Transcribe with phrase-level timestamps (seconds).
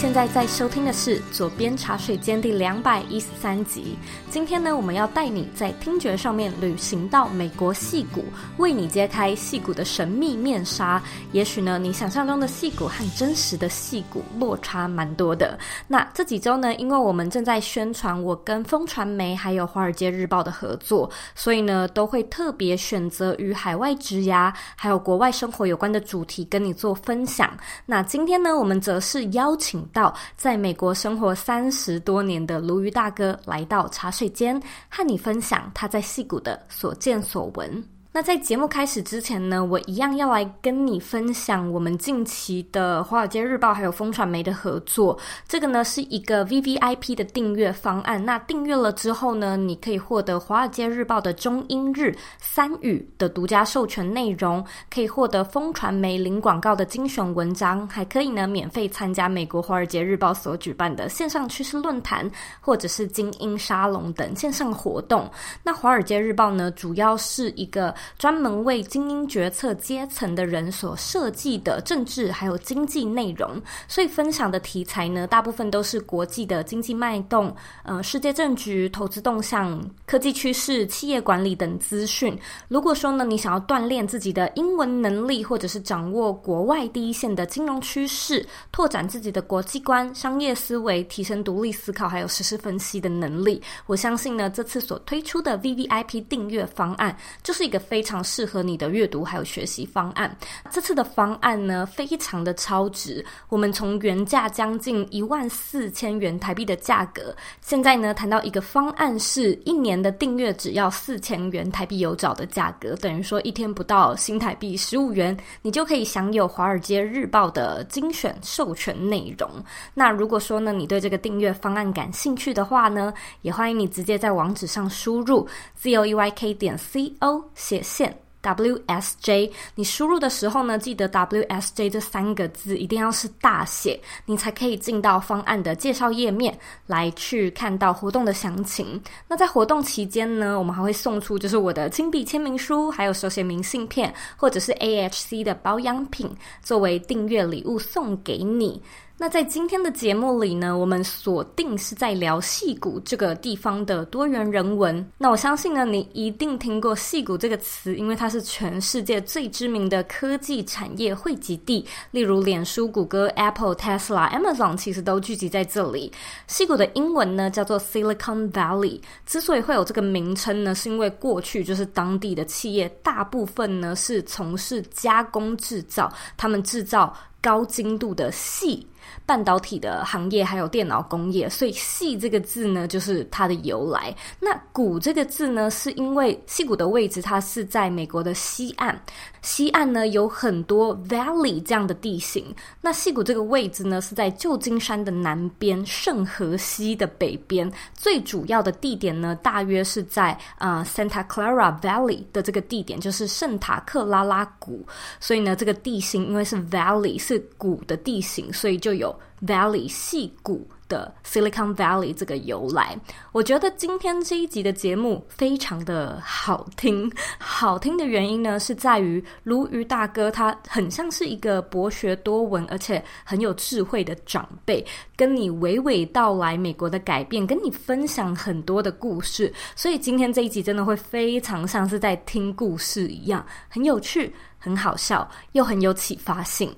[0.00, 3.98] 现在在收听的是《左边茶水间》第两百一十三集。
[4.30, 8.24] 今天呢，我们要带你在听觉上面旅行到美国戏谷，
[8.58, 11.02] 为你揭开戏谷的神秘面纱。
[11.32, 15.58] 也许呢，你想象中的戏谷和真实的戏谷落差蛮多的。
[15.88, 27.52] 那这几周呢，因为我们正在宣传我跟风传媒还有《华尔街日报》的合作，所以呢，都会特别选择与海外职涯还有国外生活有关的主题跟你做分享。
[27.84, 29.87] 那今天呢，我们则是邀请。
[29.92, 37.97] 到在美国生活三十多年的鲈鱼大哥来到茶水间，和你分享他在戏谷的所见所闻。
[38.18, 45.16] 那在节目开始之前呢，我一样要来跟你分享我们近期的《华尔街日报》还有风传媒的合作。
[45.46, 48.24] 这个呢是一个 VVIP 的订阅方案。
[48.24, 62.28] 那订阅了之后呢，你可以获得《华尔街日报》的中英日三语的独家授权内容，可以获得风传媒零广告的精选文章，还可以呢免费参加美国《华尔街日报》所举办的线上趋势论坛
[62.60, 65.30] 或者是精英沙龙等线上活动。
[65.62, 82.38] 那《华尔街日报》呢，主要是一个专门为精英决策阶层的人所设计的政治还有经济内容，所以分享的题材呢，大部分都是国际的经济脉动、呃，世界政局、投资动向、科技趋势、企业管理等资讯。
[82.68, 97.78] 如果说呢，你想要锻炼自己的英文能力，或者是掌握国外第一线的金融趋势，拓展自己的国际观、商业思维，提升独立思考还有实时分析的能力，我相信呢，这次所推出的 VVIP 订阅方案就是一个。
[97.88, 100.36] 非常适合你的阅读还有学习方案。
[100.70, 103.24] 这次的方案呢，非常的超值。
[103.48, 119.48] 我们从原价将近一万四千元台币的价格，现在呢谈到一个方案是一年的订阅只要四千元台币有找的价格，等于说一天不到新台币十五元，你就可以享有《华尔街日报》的精选授权内容。
[119.94, 125.46] 那如果说呢，你对这个订阅方案感兴趣的话呢，也欢迎你直接在网址上输入
[125.80, 127.42] zoeyk 点 co
[127.82, 136.56] 写线 WSJ，你输入的时候呢，记得 WSJ 这三个字一定要是大写，你才可以进到方案的介绍页面
[136.86, 139.00] 来去看到活动的详情。
[139.26, 146.30] 那在活动期间呢，我们还会送出就是我的亲笔签名书，还有手写明信片，或者是 AHC 的保养品
[146.62, 148.80] 作为订阅礼物送给你。
[149.20, 155.04] 那在今天的节目里呢，我们锁定是在聊矽谷这个地方的多元人文。
[155.18, 166.12] 那我相信呢，你一定听过矽谷这个词，因为它是全世界最知名的科技产业汇集地，例如脸书、谷歌、Apple、Tesla、Amazon 其实都聚集在这里。
[166.46, 178.80] 矽谷的英文呢叫做 Silicon Valley，之所以会有这个名称呢，是因为过去就是当地的企业大部分呢是从事加工制造，他们制造高精度的矽。
[179.26, 184.14] 半导体的行业还有电脑工业，所以“矽”这个字呢，就是它的由来。
[184.40, 188.98] 那“谷”这个字呢，是因为矽谷的位置，它是在美国的西岸。
[189.40, 192.54] 西岸呢有很多 valley 这样的地形。
[192.80, 197.70] 那矽谷这个位置呢，是在旧金山的南边，圣河西的北边。
[197.94, 204.84] 最主要的地点呢，大约是在呃 Santa Clara Valley 的这个地点，就是圣塔克拉拉谷。
[205.20, 209.18] 所以呢，这个地形因为是 valley 是谷的地形，所以就有。
[209.46, 212.98] Valley 矽谷的 Silicon Valley 这个由来，
[213.30, 217.08] 我觉得今天这一集的节目非常的好听。
[217.38, 229.54] 好听的原因呢，是在于鲈鱼大哥他很像是一个博学多闻而且很有智慧的长辈，跟你娓娓道来美国的改变，跟你分享很多的故事。
[229.76, 236.74] 所以今天这一集真的会非常像是在听故事一样，很有趣、很好笑，又很有启发性。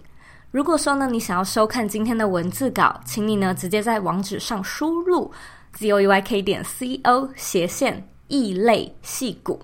[0.50, 5.30] 如果说呢，你想要收看今天的文字稿，请你呢直接在网址上输入
[5.78, 9.60] zoeyk 点 co 斜线异类戏骨，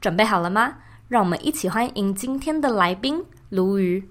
[0.00, 0.72] 准备好了吗？
[1.06, 4.08] 让我们一起欢迎今天的来宾鲈鱼。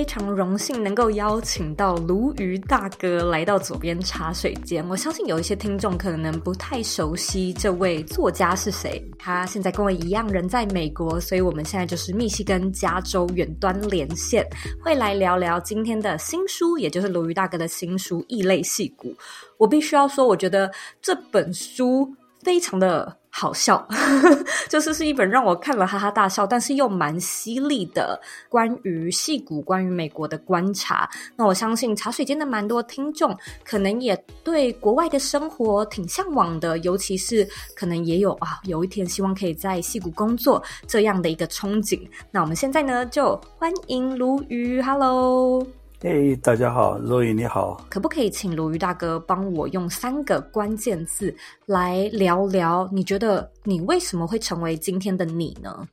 [0.00, 4.82] 非常荣幸能够邀请到鲈鱼大哥来到左边茶水间。
[4.88, 9.06] 我相信有一些听众可能不太熟悉这位作家是谁。
[9.18, 14.42] 他现在跟我一样人在美国，所以我们现在就是密西根、加州远端连线，
[14.82, 19.10] 会来聊聊今天的新书，也就是鲈鱼大哥的新书《异类矽谷》。
[19.58, 22.10] 我必须要说，我觉得这本书
[22.42, 23.86] 非常的好笑，
[24.68, 31.08] 就是是一本让我看了哈哈大笑，但是又蛮犀利的关于戏骨、关于美国的观察。
[31.36, 42.00] 那我相信茶水间的蛮多听众，可能也对国外的生活挺向往的，尤其是可能也有啊，有一天希望可以在戏谷工作这样的一个憧憬。
[42.30, 45.79] 那我们现在呢，就欢迎鲈鱼，Hello。
[46.02, 51.34] 嘿，hey, 大家好，Zoe 你好，可不可以请鲈鱼大哥帮我用三个关键字
[51.66, 52.88] 来聊聊？
[52.90, 55.86] 你觉得你为什么会成为今天的你呢？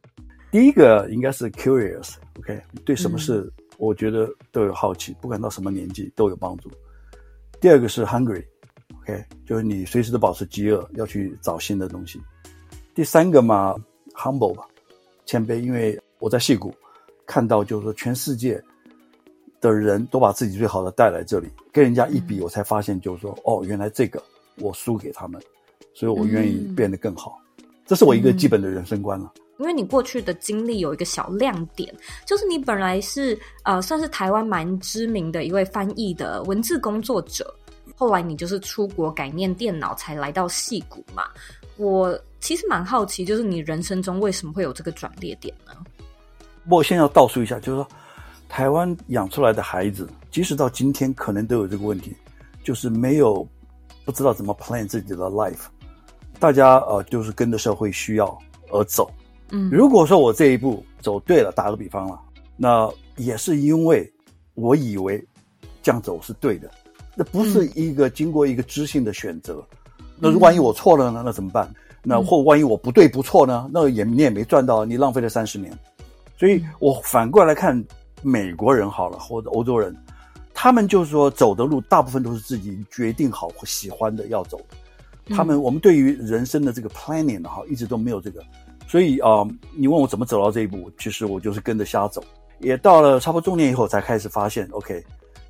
[0.49, 2.61] 第一个应该是 curious，OK，okay?
[2.85, 6.71] 对什么事我觉得都有好奇，嗯、不管到什么年纪都有帮助。
[7.59, 9.25] 第二个是 hungry，OK，、okay?
[9.45, 12.21] 就是你随时都保持饥饿，要去找新的东西。
[12.95, 13.75] 第三个嘛
[14.13, 14.65] ，humble 吧，
[15.25, 16.73] 谦卑，因为我在戏谷
[17.25, 18.63] 看到，就是说全世界。
[19.59, 24.21] 的人都把自己最好的带来这里，跟人家一比，我才发现，就是说，嗯、哦，原来这个
[24.57, 25.41] 我输给他们，
[25.93, 27.39] 所以我愿意变得更好。
[27.57, 29.33] 嗯、这是我一个基本的人生观了。
[29.57, 31.91] 因为你过去的经历有一个小亮点，
[32.25, 37.51] 就是你本来是呃，算是台湾蛮知名的一位翻译的文字工作者，
[37.95, 41.23] 后来你就是出国改念电脑，才来到戏谷嘛。
[41.77, 45.73] 我其实蛮好奇，就是你人生中为什么会有这个转捩点呢？
[46.69, 47.87] 我先要倒数一下，就是说。
[48.49, 52.15] 台湾养出来的孩子，即使到今天，可能都有这个问题，
[52.63, 53.47] 就是没有
[54.05, 55.65] 不知道怎么 plan 自己的 life。
[56.39, 58.37] 大家呃，就是跟着社会需要
[58.71, 59.09] 而走。
[59.51, 62.19] 嗯，如果说我这一步走对了，打个比方了，
[62.55, 64.11] 那也是因为
[64.53, 65.23] 我以为
[65.83, 66.69] 这样走是对的，
[67.15, 69.63] 那不是一个经过一个知性的选择。
[70.17, 71.21] 那万一我错了呢？
[71.25, 71.71] 那怎么办？
[72.03, 73.69] 那或万一我不对不错呢？
[73.71, 75.71] 那也你也没赚到，你浪费了三十年。
[76.37, 77.83] 所以我反过来看。
[78.21, 79.95] 美国人好了，或者欧洲人，
[80.53, 85.35] 他们就是说走的路大部分都是自己决定好或喜欢的要走的。
[85.35, 88.41] 他们我们对于人生的这个 planning 哈，一直都没有这个。
[88.87, 92.23] 所以啊、呃，你问我怎么走到这一步，其实我就是跟着瞎走。
[92.59, 95.03] 也到了差不多中年以后，才开始发现，OK，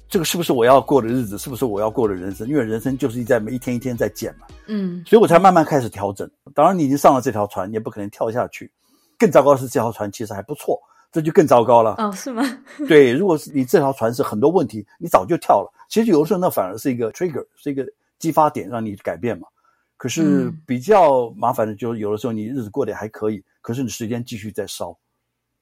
[0.10, 1.38] 这个是不是我要过的日子？
[1.38, 2.48] 是不是我要过的人生？
[2.48, 4.48] 因为人生就是在每一天一天在减嘛。
[4.66, 6.30] 嗯，所以我才慢慢开始调整。
[6.56, 8.72] 当然，你已经上了这条船，也不可能跳下去。
[9.18, 10.82] 更糟糕的是，这条船其实还不错。
[11.12, 12.44] 这就更糟糕了哦，是吗？
[12.88, 15.74] 对，如果是你这条船是很多问题，你早就跳了。
[15.90, 17.88] 其实有的时候那反而是一个 trigger，是一个
[18.20, 19.48] 激发点，让你改变嘛。
[19.96, 24.96] 可是比较麻烦的就是，有的时候你日子过得还可以，可是你时间继续在烧。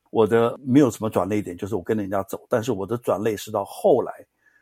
[0.10, 4.12] 我的没有什么转捩点，就是我跟着人家走，但是我的转捩是到后来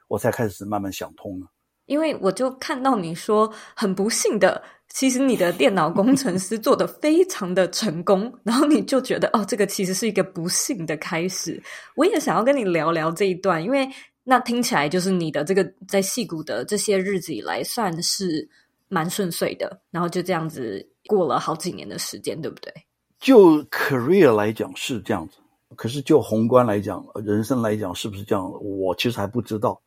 [0.07, 1.47] 我才开始慢慢想通了。
[1.85, 4.61] 因为我就看到你说很不幸的。
[4.89, 11.59] 其实你的电脑工程师做得非常的成功，然后你就觉得哦，这个其实是一个不幸的开始。
[11.95, 13.89] 我也想要跟你聊聊这一段，因为
[14.23, 18.47] 那听起来就是你的这个在戏谷的这些日子以来算是
[18.87, 22.71] 蛮顺遂的，然后就这样子过了好几年的时间，对不对？
[23.19, 25.37] 就 career 来讲是这样子，
[25.75, 28.47] 可是就宏观来讲，人生来讲是不是这样？
[28.61, 29.81] 我其实还不知道，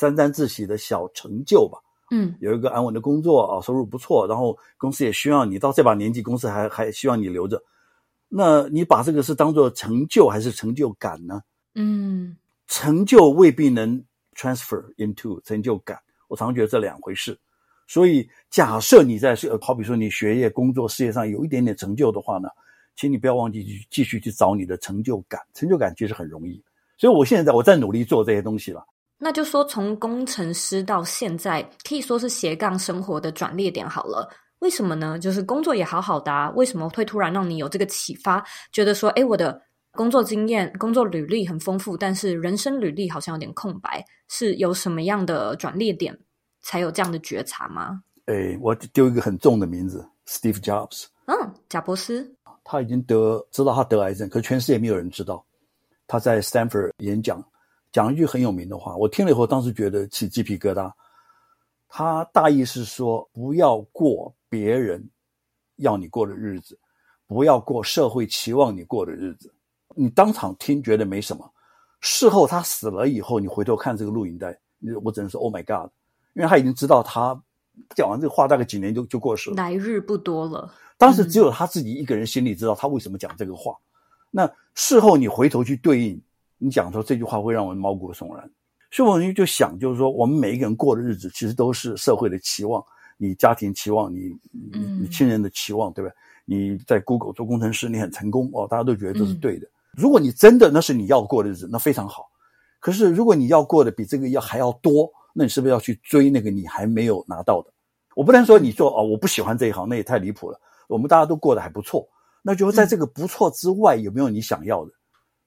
[0.00, 1.78] 沾沾自喜的小成就吧。
[2.10, 7.62] 嗯，有一个安稳的工作啊，收入不错，然后公司也需要你，到这把年纪，公司还还希望你留着。
[8.28, 11.40] 那你把这个是当做成就还是成就感呢？
[11.74, 12.36] 嗯，
[12.66, 14.02] 成就未必能
[14.34, 17.38] transfer into 成就感，我常觉得这两回事。
[17.86, 22.48] 所以假设你在好比说你学业、工作、事业上有一点点成就的话呢，
[22.96, 26.60] 请你不要忘记去继续去找你的成就感，成就感其实很容易。
[26.98, 28.84] 所以我现在我在努力做这些东西了。
[29.22, 34.26] 那就说，从工程师到现在，可以说是斜杠生活的转捩点好了。
[34.60, 35.18] 为什么呢？
[35.18, 39.60] 就是工作也好好的啊，为什么会突然让你有这个启发，觉得说，诶，我的
[39.92, 46.18] 工作经验、工作履历很丰富，但是人生履历好像有点空白，是有什么样的转捩点
[46.62, 48.02] 才有这样的觉察吗？
[48.24, 51.04] 诶，我丢一个很重的名字，Steve Jobs。
[51.26, 52.34] 嗯，贾伯斯。
[52.64, 55.44] 他已经得知道他得癌症，可是全世界没有人知道。
[56.06, 57.44] 他在 Stanford 演讲。
[57.92, 60.92] 讲一句很有名的话，我听了以后，当时觉得起鸡皮疙瘩。
[61.92, 65.10] 他大意是说，不要过别人
[65.74, 66.78] 要你过的日子，
[67.26, 69.52] 不要过社会期望你过的日子。
[69.96, 71.52] 你当场听觉得没什么，
[72.00, 74.56] 事后他死了以后，你回头看这个录影带，
[75.02, 75.90] 我只能说 “Oh my God”，
[76.34, 77.42] 因为他已经知道他
[77.96, 80.72] 讲完这个话，大概几年就就过世了，来日不多了。
[80.96, 83.72] 当时只有他自己一个人心里知道他为什么讲这个话。
[83.72, 83.82] 嗯、
[84.30, 86.22] 那事后你回头去对应。
[86.60, 88.48] 你讲说这句话会让我毛骨悚然，
[88.90, 92.84] 所以我就想，就是说，我们每一个人过的日子，其实都是社会的期望，
[93.16, 96.14] 你家庭期望，你你你亲人的期望，对不对？
[96.44, 99.66] 你在 Google 做工程师，你很成功哦，大家都觉得这是对的。
[99.96, 102.30] 如果你真的那是你要过的日子，那非常好。
[102.78, 107.72] 可是如果你要过的比这个要还要多，那你是不是要去追那个你还没有拿到的？
[108.14, 110.60] 我不能说你做哦，我不喜欢这一行，那也太离谱了。
[110.88, 112.06] 我们大家都过得还不错。
[112.42, 114.92] 那就在这个不错之外，有没有你想要的？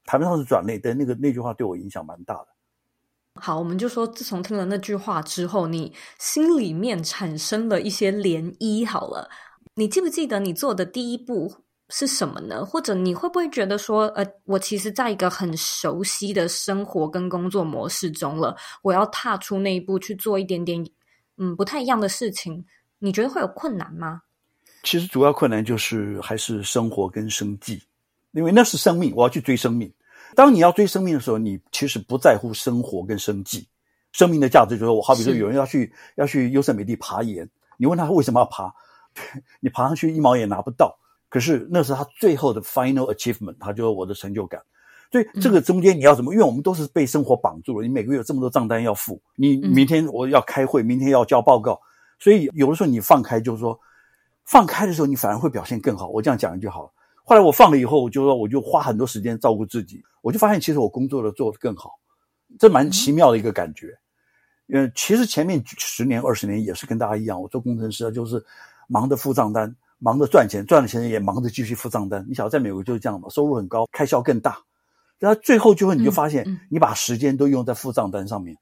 [0.06, 2.48] 谈不上是转内，但那个那句话对我影响蛮大的。
[3.42, 8.86] 好，我们就说，自从听了那句话之后，你心里面产生了一些涟漪。
[8.86, 9.30] 好了，
[9.76, 11.52] 你记不记得你做的第一步
[11.90, 12.64] 是什么呢？
[12.64, 20.86] 或者你会不会觉得说，呃，我其实在一个很熟悉的生活跟工作模式中了，我要踏出那一步去做一点点，
[21.38, 22.64] 嗯，不太一样的事情，
[23.00, 24.22] 你觉得会有困难吗？
[24.84, 27.82] 其实主要困难就是还是生活跟生计，
[28.34, 29.92] 因为那是生命，我要去追生命。
[30.36, 33.68] 当你要追生命的时候，你其实不在乎生活跟生计，
[34.12, 37.48] 生命的价值就是我好比说有人要去要去优胜美地爬岩，
[37.78, 38.74] 你问他为什么要爬，
[39.60, 40.98] 你爬上去一毛也拿不到，
[41.30, 44.60] 可是那是他最后的 final achievement，他就是我的成就感。
[45.12, 46.34] 所以这个中间你要怎么？
[46.34, 51.80] 因为我们都是被生活绑住了，你每个月有这么多账单要付，你明天我要开会，明天要交报告，
[52.18, 53.80] 所以有的时候你放开，就是说
[54.46, 56.08] 放开的时候，你反而会表现更好。
[56.08, 56.90] 我这样讲一句好了。
[57.24, 61.92] 后来我放了以后，我就说我就花很多时间照顾自己，我就发现其实我工作的做得更好，
[62.60, 63.98] 这蛮奇妙的一个感觉。
[64.68, 68.44] 嗯，其实前面十年二十年也是跟大家一样，我做工程师就是
[68.88, 72.26] 忙着付账单，忙着赚钱，赚了钱也忙着继续付账单。
[72.28, 74.58] 你晓得在美国就是这样嘛，收入很高，开销更大，
[75.20, 78.58] 然后最后就会你就发现你把时间都用在付账单上面。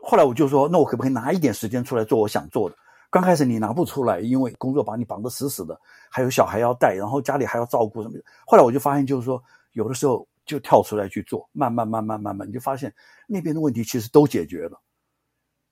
[0.00, 2.76] 后来我就说，那我可不可以拿一点时间出来做我想做的？
[3.10, 5.78] 刚开始你拿不出来，因为工作把你绑得死死的，
[6.10, 8.24] 还有小孩要带，然后家里还要照顾什么的。
[8.46, 12.92] 后来我就发现，就是说，有的时候就跳出来去做，慢慢慢慢慢慢，你就发现
[13.26, 14.80] 那边的问题其实都解决了。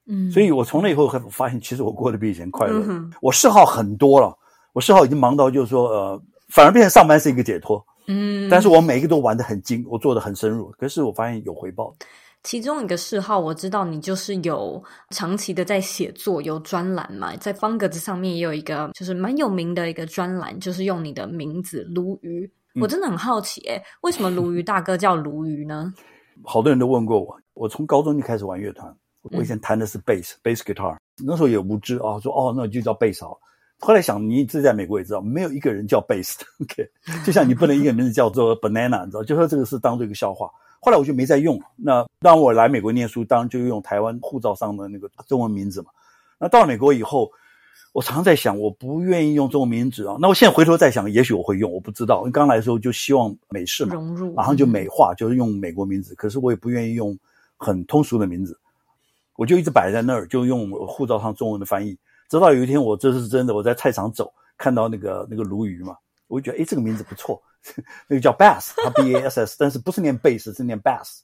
[0.06, 2.82] 嗯，所以我从那以后发现，其实我过得比以前快乐。
[2.86, 4.34] 嗯、我嗜好很多了，
[4.72, 7.84] 我嗜好已经忙到就是说，呃，反而变成上班是一个解脱。
[8.08, 11.92] 嗯，但是我每一个都玩得很精，我做得很深入，可是我发现有回报。
[12.46, 22.48] 其中一个嗜好，我知道你就是有长期的在写作，有专栏嘛，在方格子上面也有一个，就是蛮有名的一个专栏，就是用你的名字鲈鱼。
[22.76, 25.92] 嗯、我真的很好奇，诶，为什么鲈鱼大哥叫鲈鱼呢？
[26.46, 33.36] 好多人都问过我，我从高中就开始玩乐团，我以前弹的是贝斯，贝斯 guitar，那时候也无知啊，说哦，那就叫贝斯好。
[33.80, 36.88] 后来想，你自己在美国也知道，没有一个人叫贝斯的，OK，
[37.24, 40.48] 就像你不能一个名字叫做 banana，你知道，就说这个是当做一个笑话。
[40.86, 41.60] 后来我就没再用。
[41.74, 45.88] 那当我来美国念书，当然就用台湾护照上的那个中文名字嘛。
[46.38, 47.28] 那到了美国以后，
[47.92, 50.16] 我常常在想，我不愿意用中文名字啊。
[50.20, 52.20] 那我现在回头再想，也许我会用，我不知道。
[52.20, 56.14] 因为刚来的时候就希望美式嘛，融入，马上就美化，就是用美国名字。
[56.14, 57.18] 可是我也不愿意用
[57.56, 58.56] 很通俗的名字，
[59.34, 61.98] 我就一直摆在那儿，就用护照上中文的翻译。
[62.28, 65.96] 直到有一天，我这是真的，我在菜场走，看到那个那个鲈鱼嘛，
[66.28, 67.42] 我就觉得，诶，这个名字不错。
[68.06, 71.18] 那个叫 Bass，他 B A S S，但是不是念 bass，是念 Bass，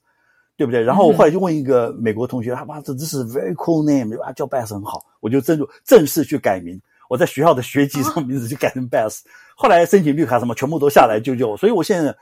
[0.56, 0.82] 对不对？
[0.82, 6.80] 然后我后来就问一个美国同学，他妈这这是 very cool name，啊叫 Bass 很好，我就正正式去改名。
[7.08, 9.20] 我在学校的学籍上名字就改成 Bass，
[9.54, 12.12] 后来申请绿卡什么全部都下来就叫我，所以我现在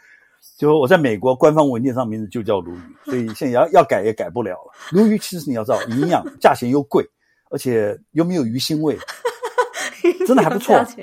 [0.59, 4.73] 就我在美国官方文件上名字就叫鲈鱼，所以现在要要改也改不了了。
[4.91, 7.09] 鲈鱼其实你要知道，营养，价钱又贵，
[7.51, 8.99] 而且又没有鱼腥味，
[10.27, 10.75] 真的还不错。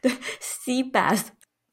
[0.00, 0.10] 对
[0.40, 1.22] ，Sea Bass。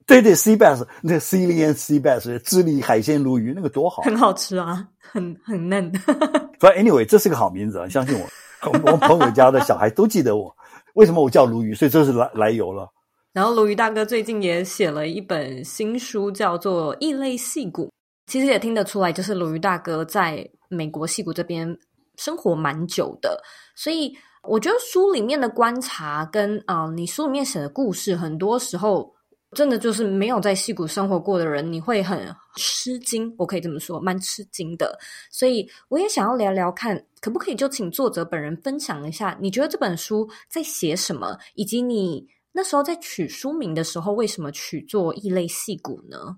[0.06, 5.92] 对对，sea bass，那个 Ceylon sea bass，智利海鲜鲈鱼，那个多好，很好吃啊，很很嫩。
[6.62, 10.56] 反正 anyway，这是个好名字啊，相信我，我朋友家的小孩都记得我。
[10.94, 11.76] 为什么我叫鲈鱼？
[11.76, 12.88] 所以这是来来由了。
[13.34, 17.88] 然后鲈鱼大哥最近也写了一本新书，叫做《异类戏骨》，
[18.32, 21.78] 其实也听得出来，就是鲈鱼大哥在美国戏骨这边
[22.16, 23.38] 生活蛮久的，
[23.76, 24.16] 所以
[24.48, 29.16] 我觉得书里面的观察跟啊、呃，你书里面写的故事，很多时候。
[29.56, 32.22] 真的就是没有在戏谷生活过的人，你会很
[32.58, 33.34] 吃惊。
[33.38, 35.00] 我可以这么说，蛮吃惊的。
[35.32, 46.38] 所以我也想要聊聊看，可不可以就请作者本人分享一下，你觉得这本书在写什么，以及你那时候在取书名的时候，为什么取作《异类戏骨》呢？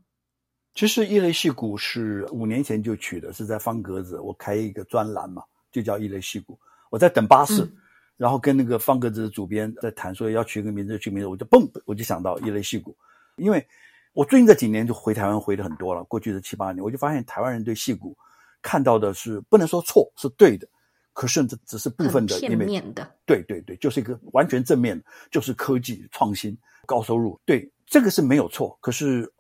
[0.76, 6.54] 其实《异类戏骨》是五年前就取的，是在方格子，我开一个专栏嘛，就叫《异类戏骨》。
[6.92, 7.64] 我在等巴士。
[7.64, 7.76] 嗯
[8.20, 12.94] 然后跟那个方格子的主编在谈，说要取一个名字，取名字，我就蹦，我就想到一类戏骨，
[13.38, 13.66] 因为
[14.12, 18.18] 我最近这几年就回台湾回的很多了，过去的七八年，我就发现台湾人对戏骨
[18.62, 20.68] 看到的是不能说错，是对的，
[21.14, 28.78] 可甚至只是部分的，片面的，对对对，就是一个完全正面的，就是科技创新、高收入，对，这个是没有错。
[28.82, 29.32] 可是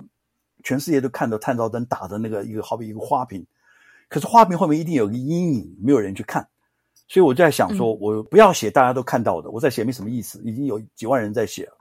[0.63, 3.45] 全世界都看到探照灯打的那个一个，好比一个花瓶，
[4.07, 6.48] 可是花瓶后面一定有个阴影，没有人去看。
[7.09, 10.39] 所以我就在想说，我不要写大家都看到的，我在写没什么意思。
[10.43, 11.73] 已经有几万人在写了，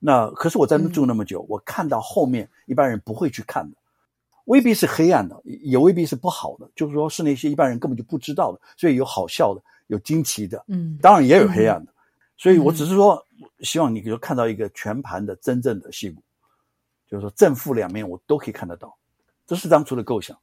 [0.00, 3.76] 那可是我在那住那么久，我看到后面一般人不会去看的，
[4.46, 8.60] 未必是黑暗的，也未必是不好的，就是说是那些一般人根本就不知道的。
[8.76, 11.92] 所以有好笑的，有惊奇的，嗯，当然也有黑暗的。
[12.36, 13.24] 所以我只是说，
[13.60, 16.20] 希望你就看到一个全盘的真正的戏骨，
[17.08, 18.92] 就是说正负两面我都可以看得到。
[19.46, 20.36] 这是当初的构想。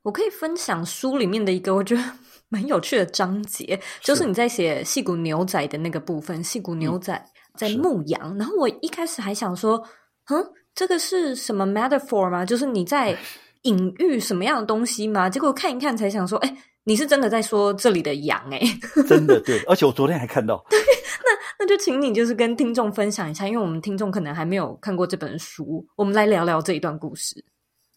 [0.00, 2.02] 我可以分享书里面的一个我觉得
[2.48, 7.22] 蛮有趣的章节，就是你在写矽谷牛仔的那个部分，矽谷牛仔
[7.56, 8.36] 在牧羊。
[8.38, 9.82] 然后我一开始还想说，
[10.30, 12.44] 嗯，这个是什么 metaphor 吗？
[12.44, 13.16] 就是你在
[13.62, 15.28] 隐喻什么样的东西吗？
[15.28, 18.60] 结果看一看才想说，哎，你是真的在说这里的羊哎，
[19.06, 20.64] 真的 对，而且我昨天还看到。
[20.70, 27.44] 对，那那就请你就是跟听众分享一下，因为我们听众可能还没有看过这本书，我们来聊聊这一段故事。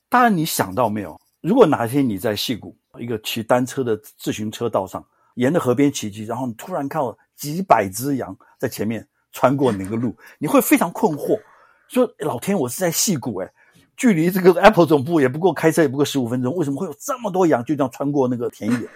[0.09, 1.17] 当然，你想到没有？
[1.41, 5.03] 如果哪天你在矽谷一个骑单车的自行车道上，
[5.35, 11.39] 沿着河边骑骑，然后你突然看到几百只羊在前面穿过那个路，你会非常困惑，
[11.87, 13.49] 说：“老天，我是在戏谷诶，
[13.95, 18.89] 距离这个 Apple 总部也不过开车也不过十五分钟，为什么会有这么多羊就这样穿过那个田野？”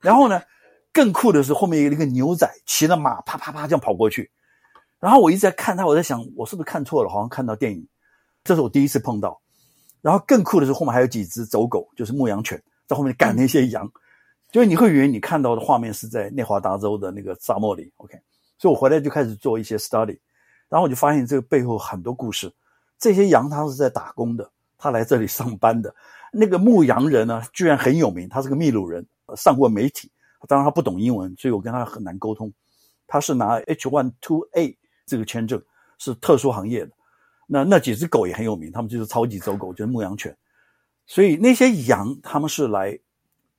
[0.00, 0.40] 然后呢，
[0.92, 4.30] 更酷的是后面有一个牛仔骑着马，啪啪啪这样跑过去。
[4.98, 7.10] 然后我一直在看他，我在想，我是不是看错了？
[7.10, 7.86] 好像看到电影，
[8.42, 9.40] 这是我第一次碰到。
[10.02, 13.90] 然后更酷的是，后面还有几只走狗，就是牧羊犬，在后面赶那些羊，
[14.50, 17.92] 就是你会以为你看到的画面是在内华达州的那个沙漠里。
[17.96, 18.18] OK，
[18.58, 20.18] 所以我回来就开始做一些 study，
[20.68, 22.52] 然后我就发现这个背后很多故事。
[22.98, 25.94] 这些羊它是在打工的，他来这里上班的。
[26.32, 30.10] 那个牧羊人呢，居然很有名，他是个秘鲁人，上过媒体。
[30.48, 32.52] 当然他不懂英文，所以我跟他很难沟通。
[33.06, 34.76] 他是拿 H-1-2A
[35.06, 35.62] 这个签证，
[35.98, 36.92] 是特殊行业的。
[37.46, 40.36] 那那几只狗也很有名，他们就是超级走狗，就是牧羊犬。
[41.06, 42.98] 所以那些羊，他们是来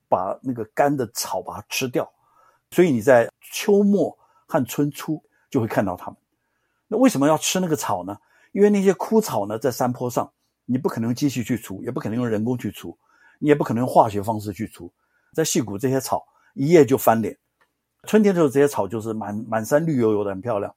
[0.09, 2.09] 把那个干的草把它吃掉。
[2.71, 6.17] 所以你在秋末和春初就会看到它们。
[6.87, 8.17] 那为什么要吃那个草呢？
[8.51, 10.29] 因为那些枯草呢，在山坡上，
[10.65, 12.97] 你不可能用机器去除，也不可能用人工去除，
[13.39, 14.91] 你也不可能用化学方式去除。
[15.33, 17.37] 在矽谷，这些草一夜就翻脸。
[18.03, 20.73] 春天的时候，这些草就是满满山绿油油的，很漂亮。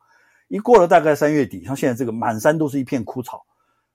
[0.48, 3.44] 一过了大概三月底，像现在这个满山都是一片枯草，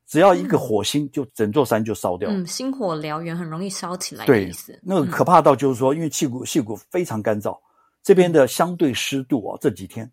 [0.08, 2.30] 只要一个火星，就整座山就烧掉。
[2.30, 4.72] 嗯，星火燎原，很容易烧起来的意思。
[4.74, 7.58] 对，那个可怕到就是说，因为气谷气谷非常干燥，
[8.04, 10.10] 这边的相对湿度啊，这几天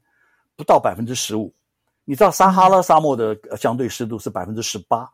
[0.56, 1.52] 不到百分之十五。
[2.04, 5.08] 你知道撒哈拉沙漠的相对湿度是百分之十八，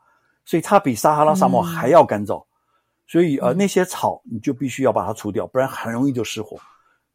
[0.44, 2.44] 所以它比撒哈拉沙漠还要干燥。
[3.06, 6.58] 所以呃，那些草你就必须要把它除掉，不然很容易就失火。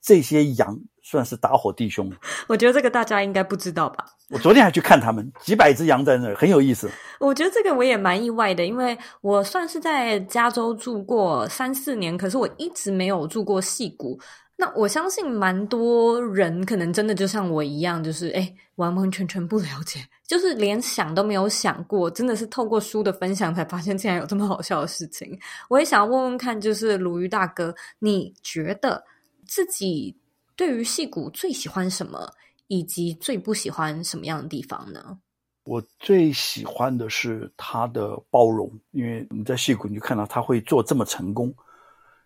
[0.01, 2.11] 这些羊算是打火弟兄，
[2.47, 4.05] 我觉得这个大家应该不知道吧？
[4.29, 6.89] 我昨天还去看他们，几百只羊在那儿，很有意思。
[7.19, 14.17] 我觉得这个我也蛮意外的，因为我算是在加州住过三四年，可是我一直没有住过戏谷。
[14.55, 25.37] 那我相信蛮多人可能真的就像我一样，就是诶完完全全不了解，就是连想都没有想过，真的是透过书的分享才发现竟然有这么好笑的事情。
[25.69, 29.03] 我也想要问问看，就是鲁豫大哥，你觉得？
[29.45, 30.15] 自己
[30.55, 32.31] 对于戏骨最喜欢什么，
[32.67, 35.17] 以及最不喜欢什么样的地方呢？
[35.65, 41.53] 我最喜欢的是他的包容，因为你在戏骨你就看到他会做这么成功，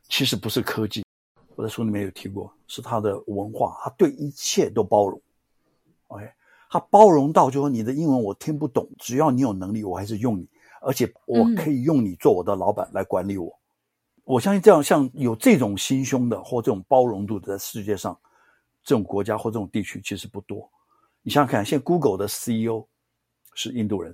[0.10, 1.06] 其实不是科技，
[1.56, 5.22] 我在书里面有提过，是他的文化，他对一切都包容。
[6.08, 6.28] OK，
[6.70, 10.48] 他包容到就说你的英文我听不懂，只要你有能力，我还是用你，
[10.82, 13.57] 而且我可以用你做我的老板来管理我。
[14.28, 18.20] 嗯我相信这样像有这种心胸的或这种包容度的，在世界上，
[18.84, 20.70] 这种国家或这种地区其实不多。
[21.22, 22.86] 你想想看，现在 Google 的 CEO
[23.54, 24.14] 是印度人，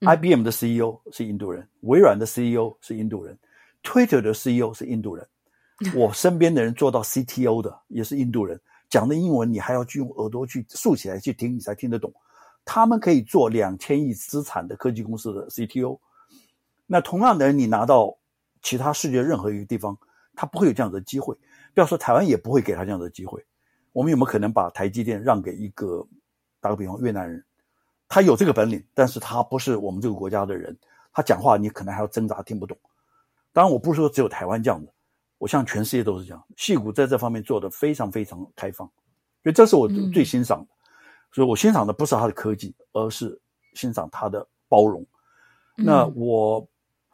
[0.00, 3.38] 嗯，IBM 的 CEO 是印度人，微软的 CEO 是印度人
[3.82, 5.26] ，Twitter 的 CEO 是印度人。
[5.96, 12.12] 我身边的人做到 CTO 的也是印度人，讲的英文你还要去用耳朵去竖起来去听，你才听得懂。
[12.62, 15.98] 他们可以做两千亿资产的科技公司的 CTO。
[16.86, 18.14] 那同样的人，你拿到。
[18.66, 19.96] 其他世界任何一个地方，
[20.34, 21.32] 他不会有这样的机会。
[21.72, 23.40] 不要说台湾，也不会给他这样的机会。
[23.92, 26.04] 我们有没有可能把台积电让给一个，
[26.60, 27.44] 打个比方，越南人？
[28.08, 30.76] 他有这个本领，但是他不是我们这个国家的人。
[31.12, 32.76] 他讲话你可能还要挣扎听不懂。
[33.52, 34.92] 当然，我不是说只有台湾这样的，
[35.38, 36.44] 我像全世界都是这样。
[36.56, 38.84] 矽谷在这方面做得非常非常开放，
[39.44, 40.66] 所以这是我最欣赏的。
[41.30, 43.40] 所以我欣赏的不是他的科技，而是
[43.74, 45.06] 欣赏他的包容。
[45.76, 46.66] 那我。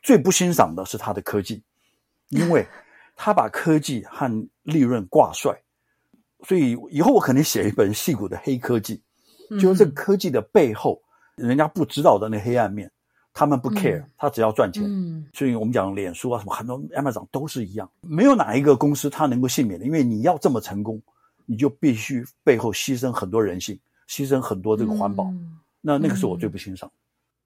[0.03, 1.63] 最不欣赏的是他的科技，
[2.29, 2.67] 因为
[3.15, 5.57] 他把科技和利润挂帅，
[6.45, 9.01] 所以以后我肯定写一本矽谷的黑科技，
[9.61, 11.01] 就是这个科技的背后，
[11.37, 12.91] 人家不知道的那黑暗面，
[13.33, 14.83] 他们不 care，他只要赚钱。
[15.33, 21.01] 所以我们讲脸书啊什么，很多 Amazon 都是一样，没有哪一个公司他能够幸免的，因为你要这么成功，
[21.47, 25.33] 你就必须背后牺牲很多人性，牺牲很多这个环保，
[25.81, 26.91] 那那个是我最不欣赏。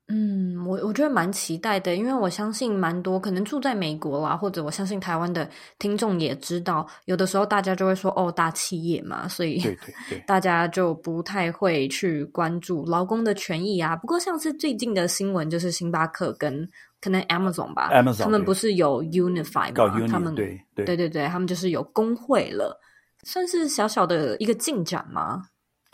[0.09, 5.49] 嗯，我我觉得蛮期待的，因为我相信蛮多可能住在美国啦，或者我相信台湾的
[5.81, 13.97] 听众也知道，有的时候大家就会说哦，大企业嘛，所以对对对，大家就不太会去关注劳工的权益啊。
[13.97, 16.69] 不过像是最近的新闻，就是星巴克跟
[17.01, 22.81] 可能 Amazon 吧，Amazon 他们不是有 Unify 吗？Uni, 他们对对对对对，他们就是有工会了，
[23.25, 25.43] 算是小小的一个进展吗？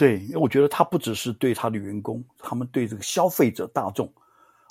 [0.02, 4.12] 对，因为我觉得他不只是对他的员工，他们对这个消费者大众。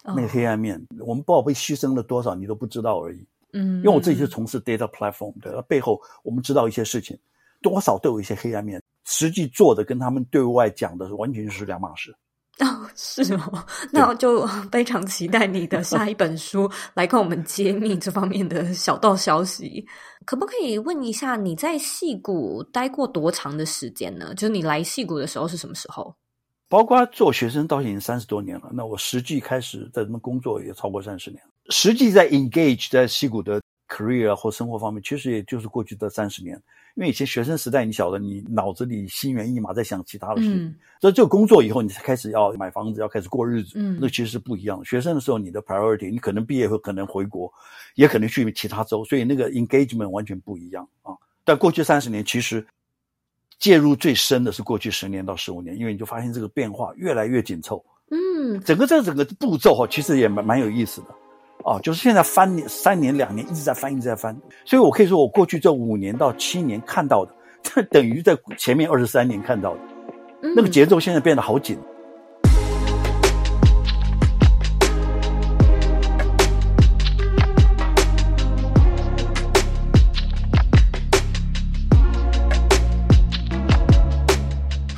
[0.04, 3.26] 那个黑暗面，哦、我们不知道被牺牲了多少，你都不知道而已。
[3.54, 7.18] 嗯，因为我自己是从事 data platform 的，背后我们知道一些事情，
[7.62, 8.82] 多少都有一些黑暗面。
[9.06, 12.14] 实际做的跟他们对外讲的完全是两码事。
[12.60, 19.86] 哦，是哦，那我就非常期待你的下一本书来跟我们揭秘这方面的小道消息。
[20.26, 24.34] 可不可以问一下，你在戏谷待过多长的时间呢？
[24.36, 26.16] 就是你来戏谷的时候是什么时候？
[26.70, 31.42] 包括做学生到已经三十多年了，那我实际开始在他们工作也超过三十年。
[31.70, 36.62] 实际在 engage 在戏谷的 career 或生活方面，其实也就是过去的三十年。
[36.96, 40.76] 因为以前学生时代，你晓得，你脑子里心猿意马在想其他的事情。
[41.00, 43.74] 所以，就工作以后，你才开始要买房子，要开始过日子。
[43.76, 44.86] 嗯，那其实是不一样的。
[44.86, 47.52] 学生的时候，你的 priority，你可能毕业后可能回国，
[47.96, 51.14] 也可能去其他州，所以那个 engagement 完全不一样啊。
[51.44, 52.66] 但过去三十年，其实。
[53.60, 57.86] 介入最深的是过去十年到十五年，因为你就发现这个变化越来越紧凑。
[58.10, 61.10] 嗯，整个这整个步骤哈，其实也蛮蛮有意思的，
[61.64, 69.80] 啊，就是现在翻年三年两年一直在翻一直在翻，所以我可以说我过去这五年到七年看到的， 这等于在前面二十三年看到的，
[70.56, 71.78] 那个节奏现在变得好紧。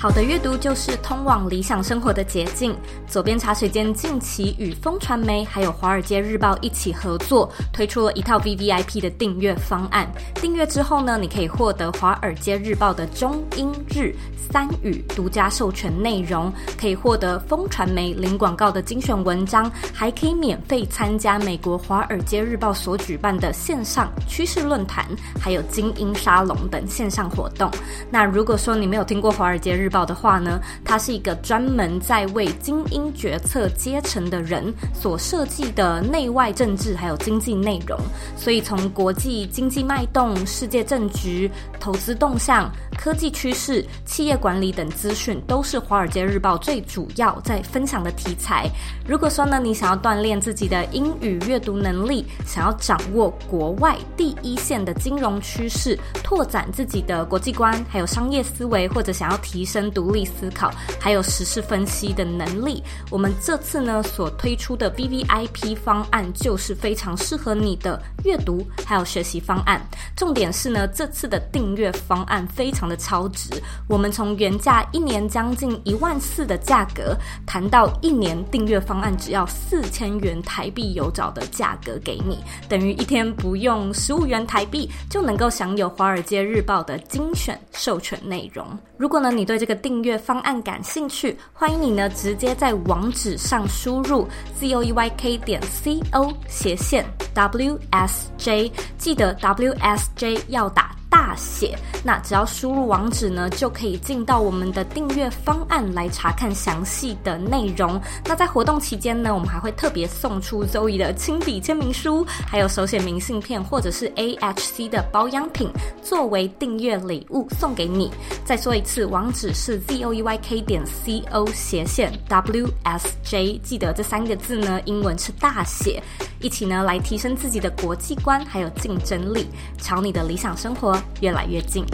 [0.03, 2.75] 好的阅读就是通往理想生活的捷径。
[3.07, 10.05] 左边茶水间近期与风传媒还有华尔街日报一起合作，推出了一套 VVIP 的订阅方案。
[10.35, 14.13] 订阅之后呢，你可以获得华尔街日报的中英日
[14.51, 25.05] 三语独家授权内容，可以获得风传媒零广告的精选文章，还可以免费参加美国华尔街日报所举办的线上趋势论坛，
[25.39, 27.71] 还有精英沙龙等线上活动。
[28.11, 37.97] 那如果说你没有听过华尔街日报，的话呢，它是一个专门在为精英决策阶层的人所设计的内外政治还有经济内容，
[38.35, 48.67] 所以从国际经济脉动、世界政局、投资动向、科技趋势、企业管理等资讯，都是《华尔街日报》最主要在分享的题材。
[49.07, 69.81] 如果说呢，你想要锻炼自己的英语阅读能力，想要掌握国外第一线的金融趋势，拓展自己的国际观，还有商业思维，或者想要提升独立思考，还有时事分析的能力，我们这次呢所推出的 VVIP 方案就是非常适合你的阅读还有学习方案。
[70.15, 73.49] 重点是呢，这次的订阅方案非常的超值，
[73.87, 77.15] 我们从原价一年将近一万四的价格，
[77.45, 88.65] 谈到一年订阅方案只要四千元台币有找的价格给你，等于一天不用十五元台币就能够享有《华尔街日报》的精选授权内容。
[88.97, 94.27] 如果呢你对这个订阅方案感兴趣，欢迎你呢直接在网址上输入
[94.59, 100.37] z o e y k 点 c o 斜线 w s j，记得 w s j
[100.47, 108.01] 要打大写，那只要输入网址呢，就可以进到我们的订阅方案来查看详细的内容。
[108.25, 115.69] 那在活动期间呢，我们还会特别送出 Zoe 的亲笔签名书，还有手写明信片或者是 AHC 的保养品，
[116.01, 118.09] 作为订阅礼物送给你。
[118.43, 126.01] 再说一次，网址是 zoeyk 点 co 斜线 wsj，记得这三个字呢，英文是大写。
[126.41, 129.47] 一起呢来提升自己的国际观，还有竞争力，
[129.77, 131.85] 朝你的理想生活越来越近。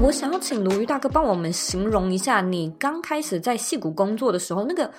[0.00, 4.92] 我想要请鲈鱼大哥帮我们形容一下，你刚开始在戏谷工作的时候，那个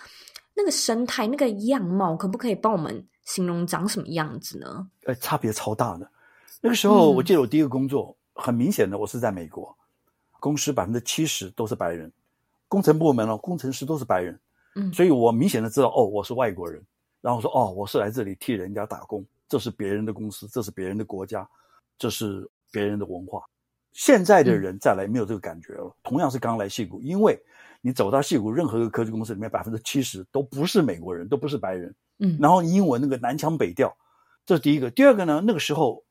[0.56, 4.88] 那个生态、那个样貌，可不可以帮我们形容长什么样子呢？
[5.06, 6.10] 呃，差别超大的。
[6.62, 9.76] 那个时候，我记得我第一个工作，嗯、很明显的，我是在美国，
[10.40, 12.10] 公司百分之七十都是白人，
[12.70, 14.40] 工程部门哦，工程师都是白人。
[14.76, 16.82] 嗯，所以我明显的知道，哦，我是外国人，
[17.22, 21.48] 然后说，哦，我是来这里替人家打工，这是别人的公司，这是别人的国家，
[21.98, 23.44] 这是别人的文化。
[23.92, 27.40] 现在的人再来没有这个感觉了，嗯、同样是刚来戏谷，因为
[27.80, 33.96] 你走到戏谷任何一个科技公司里面，百分之七十都不是美国人，都不是白人，嗯，然后英文那个南腔北调，
[34.48, 34.90] 这是第一个。
[34.90, 36.04] 第二个呢，那个时候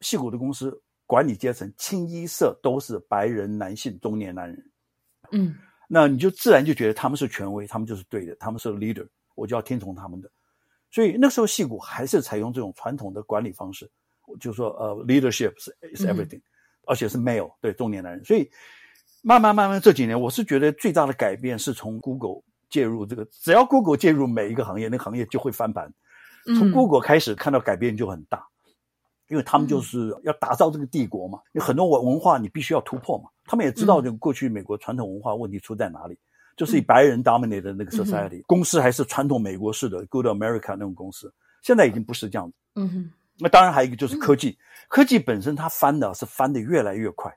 [0.00, 4.70] 戏谷的公司管理阶层清一色都是白人男性中年男人。
[5.32, 5.56] 嗯，
[5.90, 10.30] 那你就自然就觉得他们是权威，他们就是对的，他们是 leader，我就要听从他们的。
[10.90, 13.90] 所以那时候戏骨还是采用这种传统的管理方式，
[14.38, 16.42] 就是说呃，leadership is, is everything，、嗯、
[16.86, 18.24] 而且是 male 对中年男人。
[18.24, 18.50] 所以
[19.22, 25.92] 慢慢慢慢这几年，我是觉得最大的改变是从 Google 介入这个，只要 Google 介入每一个行业，那个行业就会翻盘。
[26.58, 28.46] 从 Google 开始看到改变就很大，
[29.28, 33.28] 因为他们就是要打造这个帝国嘛，有很多文文化你必须要突破嘛。
[33.48, 36.16] 他们也知道这个过去美国传统文化问题出在哪里。
[36.56, 41.32] 就是以白人 dominate 的那个 society，、嗯、公司还是传统美国式的 Good America 那种公司，
[41.62, 42.56] 现在已经不是这样子。
[42.74, 43.10] 嗯哼。
[43.38, 44.58] 那当然还有一个就是科技，嗯、
[44.88, 47.32] 科技本身它翻的是翻的越来越快，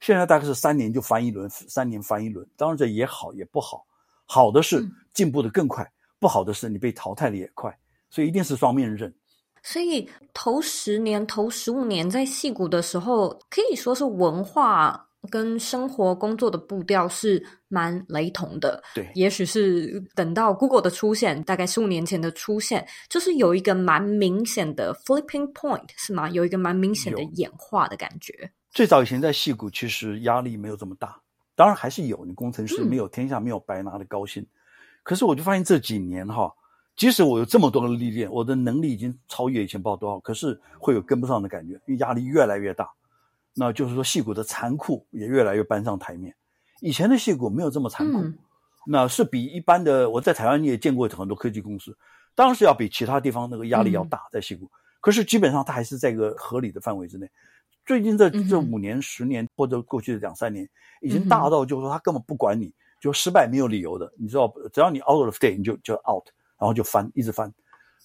[0.00, 2.48] 现在大概是三年就翻一轮，三年翻一轮。
[2.56, 3.84] 当然这也好也不好，
[4.24, 9.14] 好的是进步的更快，嗯、不好的是你被淘汰的也快，所以一定是双面刃。
[9.62, 15.10] 所以头十年、头十五年在戏谷的时候，可以说是文化。
[15.30, 26.28] 跟生活工作的步调是蛮雷同的，对，也许是等到 Google 的出现，大概十五年前的出现，就是有一个蛮明显的 flipping point，是吗？
[26.30, 28.50] 有一个蛮明显的演化的感觉。
[28.70, 31.20] 最早以前在戏谷，其实压力没有这么大，
[31.54, 34.42] 当然还是有，你工程师没有天下没有白拿的高薪。
[34.42, 34.48] 嗯、
[35.02, 36.52] 可是我就发现这几年哈，
[36.96, 42.90] 即使我有这么多的历练，我的能力已经超越以前不知道多少，可是会有跟不上的感觉，因为压力越来越大。
[43.54, 46.34] 那就是说，戏骨的残酷也越来越搬上台面。
[46.80, 48.38] 以前的戏骨没有这么残酷，嗯、
[48.86, 50.08] 那是比一般的。
[50.08, 51.96] 我在台湾也见过很多科技公司，
[52.34, 54.64] 当然是要比其他地方那个压力要大，在戏骨。
[54.64, 57.30] 嗯、可是基本上它还是在一个合理的范围之内。
[57.84, 60.68] 最近这这五年、十年或者过去的两三年，
[61.02, 64.12] 已经大到就是说他根本不管你，就失败没有理由的。
[64.16, 66.26] 你知道，只要你 out of date，你就就 out，
[66.58, 67.52] 然后就翻，一直翻。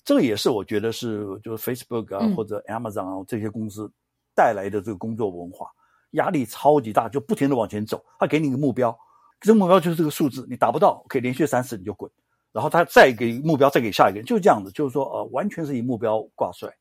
[0.03, 3.89] 这个也是我觉得是就是 Facebook 啊、嗯、或者 Amazon 啊这些公司。
[4.37, 5.67] 带来的这个工作文化
[6.11, 8.05] 压力超级大，就不停的往前走。
[8.19, 8.95] 他给你一个目标，
[9.41, 12.09] 这个目标就是这个数字，你达不到，可以连续三次你就滚。
[12.53, 14.71] 然后他再给目标，再给下一个人，就是这样子。
[14.71, 16.71] 就是说，呃，完全是以目标挂帅，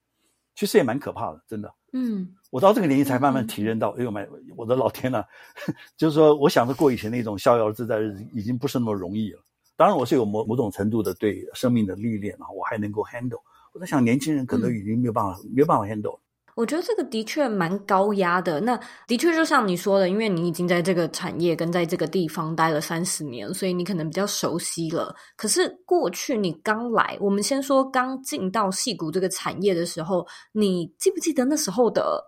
[0.54, 1.74] 其实也蛮可怕的，真的。
[1.92, 4.20] 嗯，我到这个年纪才慢慢体认到，嗯、哎呦妈，
[4.54, 5.24] 我的老天呐，
[5.96, 9.40] 就是说，我想着过以前那种逍遥自在日子，已经不是那么容易了。
[9.76, 13.40] 当然，我是有某某种程度的对生命的历练啊，我还能够 handle。
[13.72, 16.18] 我在想，年轻人可能已经没有办法，嗯、没有办法 handle。
[16.56, 18.58] 我觉得这个的确蛮高压的。
[18.62, 25.14] 那的确就像你说的，因为你已经在这个产业跟在这个地方待了三十年，所以你可能比较熟悉了。
[25.36, 32.24] 可是过去你刚来，我们先说刚进到戏谷这个产业的时候，你记不记得那时候的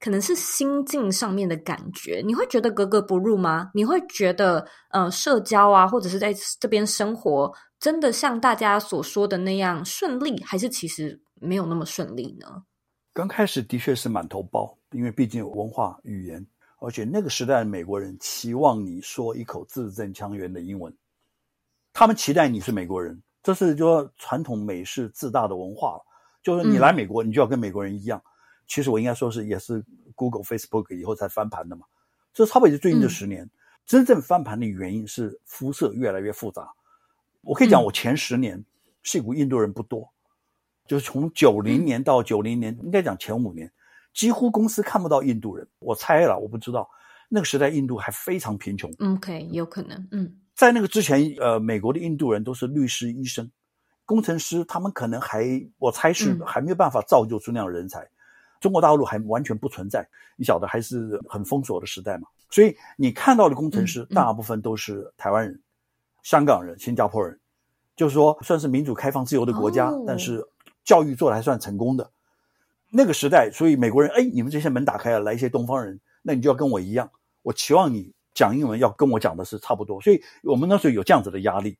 [0.00, 2.22] 可能是心境上面的感觉？
[2.24, 3.70] 你会觉得格格不入吗？
[3.74, 12.46] 你会觉得呃，社交啊，或者是在这边生活，真的像大家所说的那样顺利，还是其实没有那么顺利呢？
[13.18, 16.46] 刚开始的确是满头包，因为毕竟有文化语言，
[16.78, 20.96] 而且那个时代的美国人期望你说一口字正腔圆的英文，
[21.92, 26.00] 他们期待你是美国人，这是就说传统美式自大的文化，
[26.44, 28.22] 就是你来美国，你就要跟美国人一样。
[28.24, 28.30] 嗯、
[28.68, 31.86] 其实我应该说是也是 Google、Facebook 以后才翻盘的嘛，
[32.32, 33.50] 这差不多也就最近这十年，嗯、
[33.84, 36.72] 真正翻盘的原因是肤色越来越复杂。
[37.40, 38.64] 我可以讲，我前十年
[39.02, 40.08] 戏骨印度人不多。
[40.88, 43.70] 就是从九零年到九零年，嗯、应该讲前五年，
[44.14, 45.68] 几乎公司看不到印度人。
[45.80, 46.88] 我猜了，我不知道，
[47.28, 48.90] 那个时代印度还非常贫穷。
[48.98, 50.08] OK，有可能。
[50.10, 53.48] 嗯，在那个之前，呃，美国的印度人都是律师、医生、
[54.06, 55.44] 工程师，他们可能还，
[55.78, 58.00] 我猜是还没有办法造就出那样的人才。
[58.00, 58.10] 嗯、
[58.58, 60.02] 中国大陆还完全不存在，
[60.36, 62.26] 你晓得，还是很封锁的时代嘛。
[62.48, 65.62] 所以你看到的工程师，大部分都是台湾人、嗯嗯、
[66.22, 67.38] 香港人、新加坡人，
[67.94, 70.42] 就是说算是民主、开放、自由的国家，哦、但是。
[70.88, 72.10] 教育做的还算成功的。
[72.90, 77.10] 那个时代，所以美国人，哎，你们这些门打开了，来一些东方人，那你就要跟我一样，
[77.42, 81.76] 我期望你讲英文要跟我讲的是差不多，所以我们那时候有这样子的压力。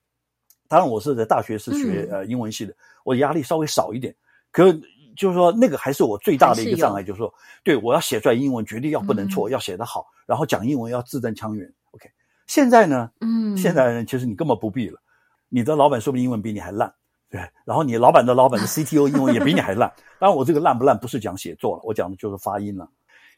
[0.68, 4.14] 当然，我是在大学是学呃英文系的，我的压力稍微少一点，
[4.52, 4.70] 可
[5.16, 7.32] 就是说那个还是我最大的一个障碍，就是说，
[7.64, 11.66] 对，我要写出来英文绝对要不能错，要写得好，然后讲英文要字正腔圆。
[11.92, 12.10] OK，
[12.46, 15.00] 现在呢，嗯，现在人其实你根本不必了，
[15.48, 16.92] 你的老板说不定英文比你还烂。
[17.30, 19.92] 对，然后你老板的老板的 CTO 英文也比你还烂。
[20.18, 22.88] 当然，我这个烂不烂不是讲写作了，我讲的就是发音了。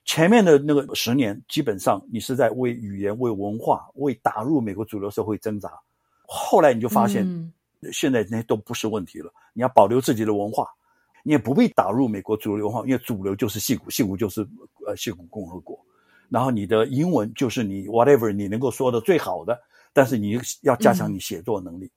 [0.05, 5.71] 前面的那个十年，基本上你是在为语言、为文化、为打入美国主流社会挣扎。
[6.25, 7.53] 后来你就发现，嗯、
[7.93, 9.33] 现在那些都不是问题了。
[9.53, 10.69] 你要保留自己的文化，
[11.25, 14.47] 你也不必打入美国主流文化，因为主流就是戏骨，戏骨就是
[14.87, 15.77] 呃戏骨共和国。
[16.29, 19.61] 然后你的英文就是你 whatever 你能够说的最好的，
[19.93, 21.87] 但是你要加强你写作能力。
[21.87, 21.91] 嗯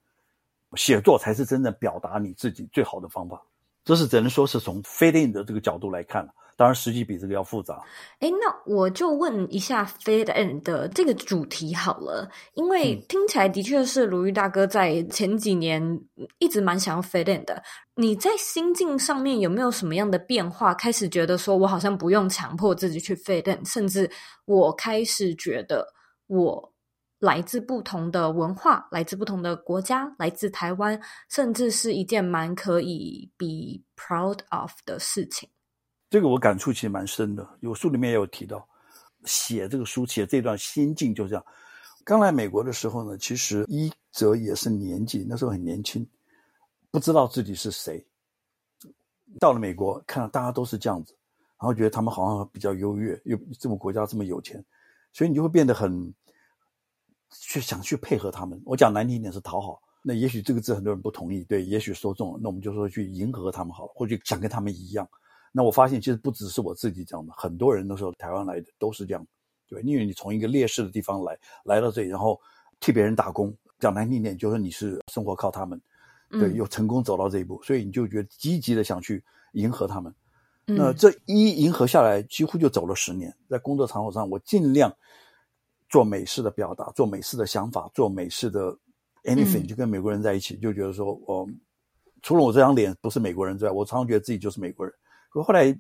[0.75, 3.41] 写作才是真正表达你自己最好的方法，
[3.83, 6.31] 这是只能说是从 fit in 的这个角度来看了。
[6.55, 7.81] 当当然实际比这个要复杂。
[8.19, 15.99] 哎，那我就问一下 Fit In 的这个主题好了，因为听起来的确是鲁豫大哥在前几年
[16.39, 17.61] 一直蛮想要 Fit In 的。
[17.95, 20.73] 你在心境上面有没有什么样的变化？
[20.73, 24.09] 开始觉得说我好像不用强迫自己去 Fit In，甚至
[24.45, 25.85] 我开始觉得
[26.27, 26.72] 我。
[27.23, 35.49] 来自不同的文化，来自不同的国家，来自台湾，甚至是一件蛮可以 be proud of 的事情。
[36.09, 38.67] 这个我感触其实蛮深的，有书里面也有提到，
[39.23, 41.45] 写这个书写这段心境就这样。
[42.03, 46.05] 刚来美国的时候呢，其实一则也是年纪，那时候很年轻，
[46.91, 48.05] 不知道自己是谁。
[49.39, 51.15] 到了美国，看到大家都是这样子，
[51.57, 54.61] 然后觉得他们好像比较优越，又这么国家这么有钱，
[55.13, 56.13] 所以你就会变得很。
[57.39, 59.81] 去想去配合他们，我讲难听一点是讨好。
[60.05, 65.07] 那也许这个字很多人不同意，对，也许说中了，那我们就说去迎合他们好了，或者想跟他们一样。
[65.53, 69.25] 那我发现其实不只是我自己这样的，很多人都是台湾来的都是这样，
[69.69, 72.37] 对，因为你从一个劣势的地方来，来到这里，然后
[72.81, 75.79] 替别人打工，讲难听一点就是你是生活靠他们，
[76.31, 80.13] 对，又成功走到这一步，所以你就觉得积极的想去迎合他们。
[80.65, 84.93] 那这一迎合下来，几乎就走了十年，在工作场合上，我尽量。
[85.93, 88.75] 做美式的表达，做美式的想法，做美式的
[89.25, 91.47] anything，就跟美国人在一起，嗯、就觉得说，哦，
[92.23, 94.91] 除了我这张脸不是美国人之外，我常常觉得自己就是美国人。
[95.29, 95.71] 可后来，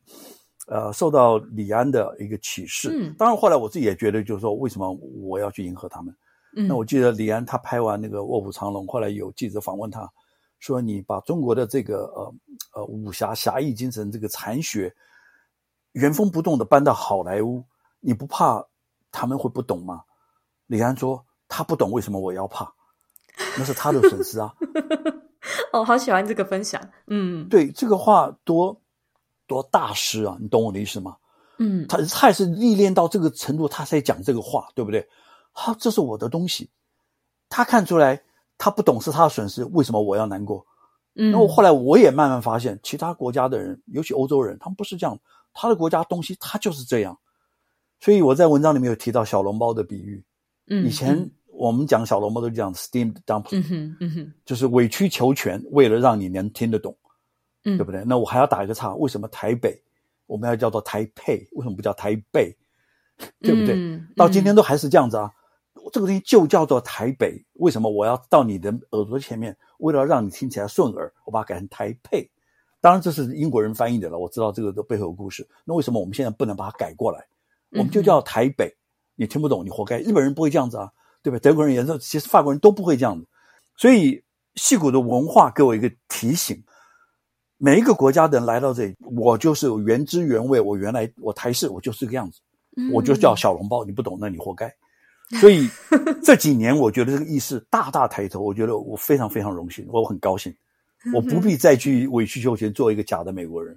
[0.67, 6.15] 呃，受到李安的一个启示，嗯，当然后来我自己也觉得，就是说，为什么我要去迎合他们？
[6.55, 10.07] 嗯，那我记得李安他拍完那个《卧虎藏龙》，后来有记者访问他，
[10.59, 12.35] 说：“你把中国的这个呃
[12.75, 14.93] 呃武侠侠义精神这个残血
[15.93, 17.63] 原封不动的搬到好莱坞，
[17.99, 18.63] 你不怕？”
[19.13, 20.01] 他们会不懂吗？
[20.67, 22.73] 李安说：“他不懂，为什么我要怕？
[23.57, 24.53] 那是他的损失啊。”
[25.71, 26.81] 哦，好喜欢这个分享。
[27.07, 28.81] 嗯，对，这个话多
[29.47, 30.37] 多大师啊！
[30.39, 31.17] 你懂我的意思吗？
[31.59, 35.07] 嗯，他他也是历练到这个程度，他才讲这个话，对不对？
[35.51, 36.69] 好，这是我的东西。
[37.49, 38.23] 他看出来
[38.57, 40.65] 他不懂是他的损失，为什么我要难过？
[41.15, 45.19] 嗯，那我后来我也慢慢发现，其他国家的人，尤其欧洲人，他们不是这样。
[45.53, 47.15] 他的国家东西，他就是这样。
[48.03, 50.21] 所以我在文章里面有提到小笼包的比喻。
[50.67, 56.93] 嗯，以前我们讲小笼包都讲 steamed dumpling，嗯哼，嗯哼，就是委曲求全，为了让你能听得懂，
[57.63, 58.03] 嗯，对不对？
[58.05, 59.81] 那我还要打一个岔，为什么台北
[60.25, 61.47] 我们要叫做台北？
[61.53, 62.53] 为什么不叫台北？
[63.39, 63.73] 对不对？
[63.73, 65.31] 嗯，到今天都还是这样子啊。
[65.93, 72.29] 这个东西就叫做台北，为什么我要到你的耳朵前面，为了让你听起来顺耳，我把它改成台北？
[72.81, 75.47] 当然这是英国人翻译的了，我知道这个的背后有故事。
[75.63, 77.25] 那为什么我们现在不能把它改过来？
[77.73, 78.75] 我们就叫台北，
[79.15, 79.99] 你听不懂，你活该。
[79.99, 81.39] 日本人不会这样子啊，对吧？
[81.39, 83.27] 德国人也是，其实法国人都不会这样子。
[83.75, 84.23] 所以，
[84.55, 86.63] 戏骨的文化给我一个提醒：
[87.57, 90.61] 每一个国家的人来到这里，我就是原汁原味。
[90.61, 92.39] 我原来我台式，我就是这个样子，
[92.91, 93.83] 我就叫小笼包。
[93.83, 94.71] 你不懂，那你活该。
[95.39, 95.67] 所以
[96.21, 98.39] 这几年，我觉得这个意识大大抬头。
[98.41, 100.53] 我觉得我非常非常荣幸，我很高兴，
[101.13, 103.75] 我不必再去委曲求全，做一个假的美国人。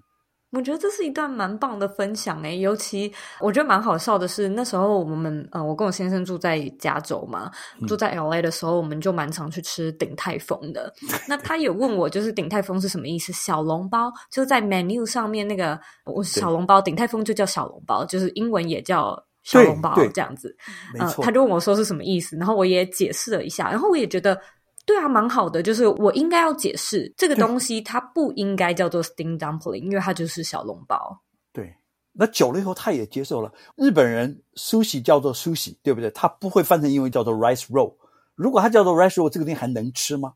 [0.57, 7.51] 我觉得这是一段蛮棒的分享诶，尤其我觉得蛮好笑的是，那时候我们呃，我跟我先生住在加州嘛，
[7.87, 10.91] 住在 LA 的时候，我们就蛮常去吃鼎泰丰的。
[11.29, 13.31] 那他也问我，就是鼎泰丰是什么意思？
[13.35, 20.57] 小笼包就在 menu 上面那个，我小笼包，鼎泰丰就叫小笼包，就是英文也叫小笼包这样子。
[20.99, 24.41] 呃，他就问我说是什么意思，然后我也解释了一下，然后我也觉得。
[24.87, 25.63] 对啊，蛮好的。
[25.63, 31.21] 就是我应该要解释这个东西，它不应该叫做 steamed dumpling，因为它就是小笼包。
[31.53, 31.75] 对，
[32.13, 33.53] 那久了以后，他也接受了。
[33.75, 36.09] 日本人 sushi 叫做 sushi，对不对？
[36.13, 37.95] 他不会翻成英文叫做 rice roll。
[38.37, 40.35] 如果它叫做 rice roll，这个东西还能吃吗？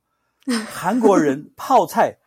[0.68, 2.18] 韩国人 泡菜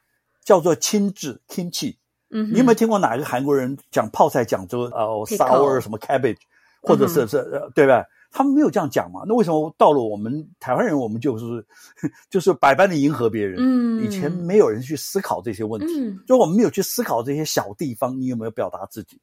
[0.45, 1.97] 叫做青制 kimchi。
[2.29, 6.37] 嗯，你有没有听过哪一个韩国人讲泡菜讲说呃 sour 什么 cabbage，
[6.81, 8.05] 或者是是、嗯、对吧？
[8.33, 9.21] 他们没有这样讲嘛？
[9.27, 11.63] 那为什么到了我们台湾人，我们就是
[12.31, 13.57] 就是百般的迎合别人？
[13.59, 19.19] 嗯，以前没有人去思考这些问题，嗯，就我们没有去思考这些小地方，你有没有表达自己？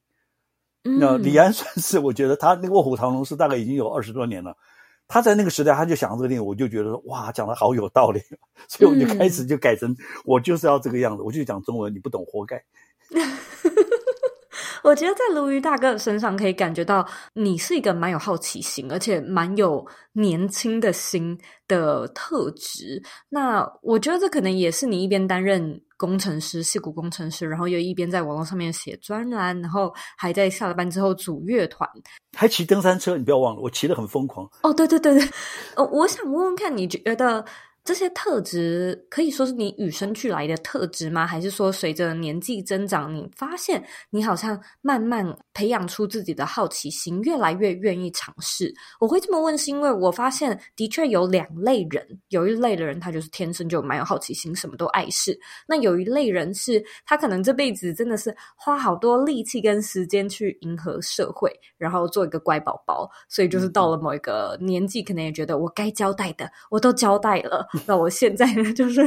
[0.85, 4.57] 嗯，那李安算是我觉得他那个卧虎藏龙是大概已经有二十多年了，
[5.09, 8.23] 他在那个时代他就想这个电影，我就觉得说哇，讲的好有道理，
[8.69, 12.63] 所以我就开始就改成、嗯、我就是要这个样子，我就讲中文，你不懂活该。
[14.83, 23.03] 我觉得在鲈鱼大哥的身上可以感觉到，你是一个蛮有好奇心，而且蛮有年轻的心的特质。
[23.29, 31.89] 那我觉得这可能也是你一边担任工程师，戏骨工程师，然后又一边在网络上面写专栏，然后还在下了班之后组乐团，
[32.37, 33.17] 还骑登山车。
[33.17, 34.49] 你不要忘了，我骑得很疯狂。
[34.63, 35.29] 哦，对对对对，
[35.77, 37.45] 呃，我想问问看，你觉得？
[37.91, 41.27] 这些特质可以说是你与生俱来的特质吗？
[41.27, 48.73] 还是说随着年纪增长，你发现你好像慢慢培养出自己的好奇心，越来越愿意尝试？
[49.01, 55.35] 我会这么问，是因为我发现的确有两类人，有一类的人他就是天生就蛮有好奇心，什么都爱试；
[55.67, 67.67] 那有一类人是他可能这辈子真的是花好多力气跟时间去迎合社会，然后做一个乖宝宝，所以就是到了某一个年纪，可能也觉得我该交代的我都交代了。
[67.87, 69.07] 那我现在呢， 就是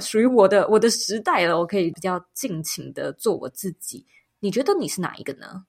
[0.00, 4.04] 属于我的我的时代了，我可以比较尽情的做我自己。
[4.38, 5.64] 你觉得你是哪一个呢？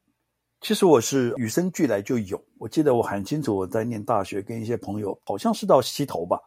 [0.62, 2.39] 其实我是与生俱来就有。
[2.60, 6.39] 我记得我很清楚，我在念大学，跟一些朋友，好像是到溪头吧，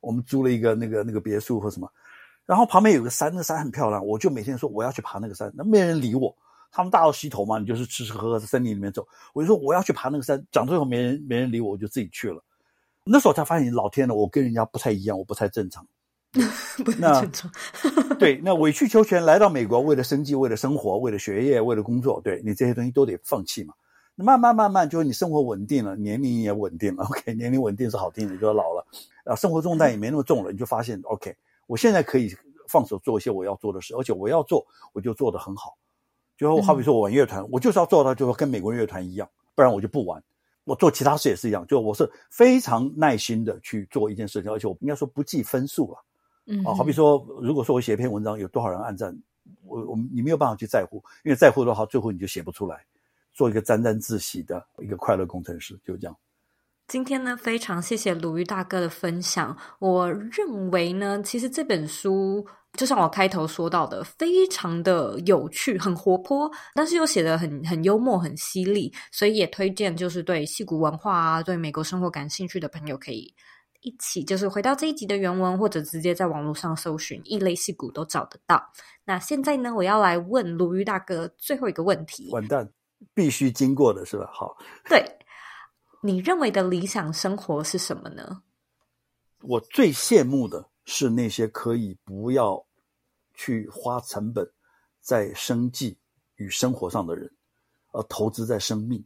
[0.00, 1.90] 我们租了一个那个那个别墅或什么，
[2.46, 6.34] 然后旁边有个山，那山很漂亮，我就每天说我要去爬那个山，那没人理我。
[6.70, 12.42] 他们大到溪头嘛，你就是吃吃喝喝在森林里面走，我就说我要去爬那个山，讲最后没人没人理我，我就自己去了。
[13.08, 15.86] 那时候才发现，老天呐，我跟人家不太一样，我不太正常。
[16.84, 17.50] 不太正常。
[18.18, 23.72] 对，那委曲求全来到美国，为了生计，为了生活，为了学业，为了工作，对你这些东西都得放弃嘛。
[24.16, 27.04] 慢慢慢慢，就是你生活稳定了，年龄也稳定了。
[27.04, 28.86] OK， 年龄稳定是好听的，你就老了
[29.24, 31.34] 啊，生活重担也没那么重了，你就发现 OK，
[31.66, 32.34] 我现在可以
[32.68, 35.76] 放手做一些我要做的事，而且我要做，我就做得很好。
[36.36, 40.22] 就好比说我玩乐团，嗯、我就是要做到，就是跟美国乐团一样，不然我就不玩。
[40.66, 46.04] 我做其他事也是一样，就我是非常耐心的去做一件事情，而且我应该说不计分数了。
[46.46, 49.16] 嗯，啊，好比说，如果说我写一篇文章有多少人按赞，
[49.64, 52.84] 我我你没有办法去在乎，因为在乎的话，最后你就写不出来。
[53.32, 56.16] 做一个沾沾自喜的一个快乐工程师，就这样。
[56.88, 59.56] 今天呢，非常谢谢鲁豫大哥的分享。
[59.78, 62.46] 我认为呢，其实这本书。
[62.76, 73.34] 就像我开头说到的，非常的有趣，很活泼，但是又写的很很幽默，很犀利，所以也推荐就是对戏骨文化啊，对美国生活感兴趣的朋友，可以
[73.80, 78.62] 一起就是回到这一集的原文，或者直接在网络上搜寻“异类戏骨”都找得到。
[79.04, 82.28] 那现在呢，我要来问鲁豫大哥最后一个问题。
[82.32, 82.68] 完蛋，
[83.14, 84.28] 必须经过的是吧？
[84.32, 84.56] 好，
[84.88, 85.02] 对，
[86.02, 88.42] 你认为的理想生活是什么呢？
[89.42, 92.65] 我最羡慕的是那些可以不要。
[93.36, 94.50] 去花成本
[95.00, 95.96] 在生计
[96.34, 97.30] 与生活上的人，
[97.92, 99.04] 而投资在生命、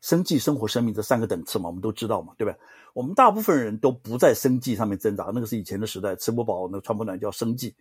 [0.00, 2.56] 生计、生活、生命这三个等次嘛，我们都知道嘛，对吧？
[2.94, 7.74] 我们大部分人都不在生计上面挣扎，那个是以前的时代，吃不饱那穿不暖叫生计，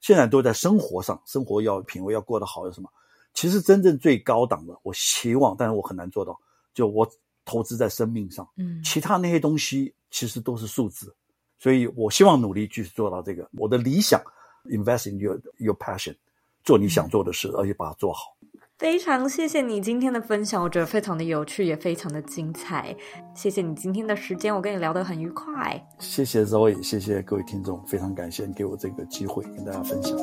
[0.00, 2.88] 现在都在生活上，生活要品味要过得好，有什么？
[3.34, 6.38] 其实真正最高档的，我希望，但是我很难做到，
[6.72, 7.06] 就我
[7.44, 11.14] 投资在生命上，嗯，其他那些东西其实都是数字，
[11.58, 14.22] 所以我希望努力继续做到这个，我的理想。
[14.70, 16.16] Invest in your your passion，
[16.64, 18.34] 做你想做的事，而且把它做好。
[18.78, 22.96] 非常谢谢你今天的分享，我觉得非常的有趣，也非常的精彩。
[23.34, 25.86] 谢谢你今天的时间，我跟你聊得很愉快。
[25.98, 30.16] 谢谢 Zoe，谢谢各位听众，非常感谢你给我这个机会跟大家分享。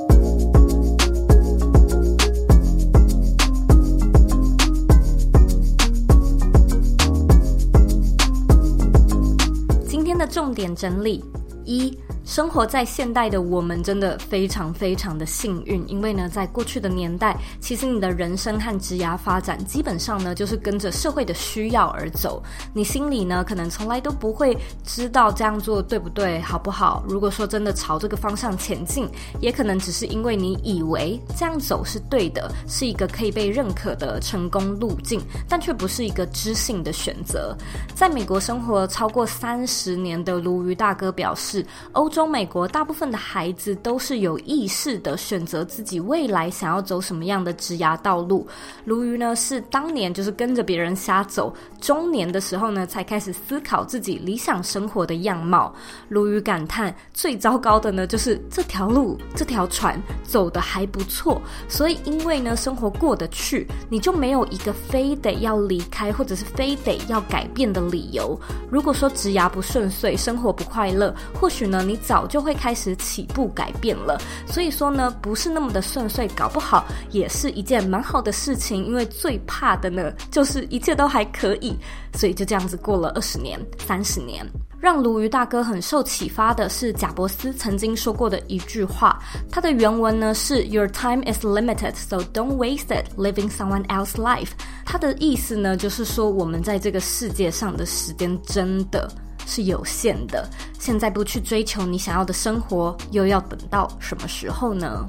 [9.87, 11.23] 今天的重点整理
[11.63, 11.95] 一。
[12.31, 22.41] 生活在现代的我们真的非常非常的幸运，因为呢，在过去的年代，其实你的人生和职涯发展基本上呢，就是跟着社会的需要而走。
[22.73, 27.03] 你心里呢，可能从来都不会知道这样做对不对、好不好。
[27.05, 29.05] 如果说真的朝这个方向前进，
[29.41, 35.19] 也可能只是因为你以为这样走是对的，是一个可以被认可的成功路径，
[35.49, 37.53] 但却不是一个知性的选择。
[37.93, 42.20] 在美国生活超过三十年的鲈鱼大哥表示，欧洲。
[42.21, 48.47] 中美国大部分的孩子都是有意识的选择自己未来想要走什么样的职涯道路。
[48.85, 55.73] 鲈鱼呢，是当年就是跟着别人瞎走，中年的时候呢，才开始思考自己理想生活的样貌。
[56.09, 68.39] 鲈鱼感叹，最糟糕的呢，就是这条路 这条船走得还不错，所以因为呢生活过得去，你就没有一个非得要离开或者是非得要改变的理由。
[68.69, 71.99] 如果说职涯不顺遂，生活不快乐，或许呢你。
[72.03, 78.85] 早就会开始起步改变了，所以说呢，不是那么的顺遂，搞不好也是一件蛮好的事情。
[78.85, 81.75] 因为最怕的呢，就是一切都还可以，
[82.13, 84.45] 所以就这样子过了二十年、三十年。
[84.79, 89.21] 让鲈鱼大哥很受启发的是贾伯斯曾经说过的一句话，
[89.51, 94.49] 他的原文呢是 “Your time is limited, so don't waste it living someone else's life”。
[94.83, 99.07] 他的意思呢，就是说我们在这个世界上的时间真的。
[99.53, 100.49] 是有限的，
[100.79, 105.05] 现在不去追求你想要的生活，又要等到什么时候呢？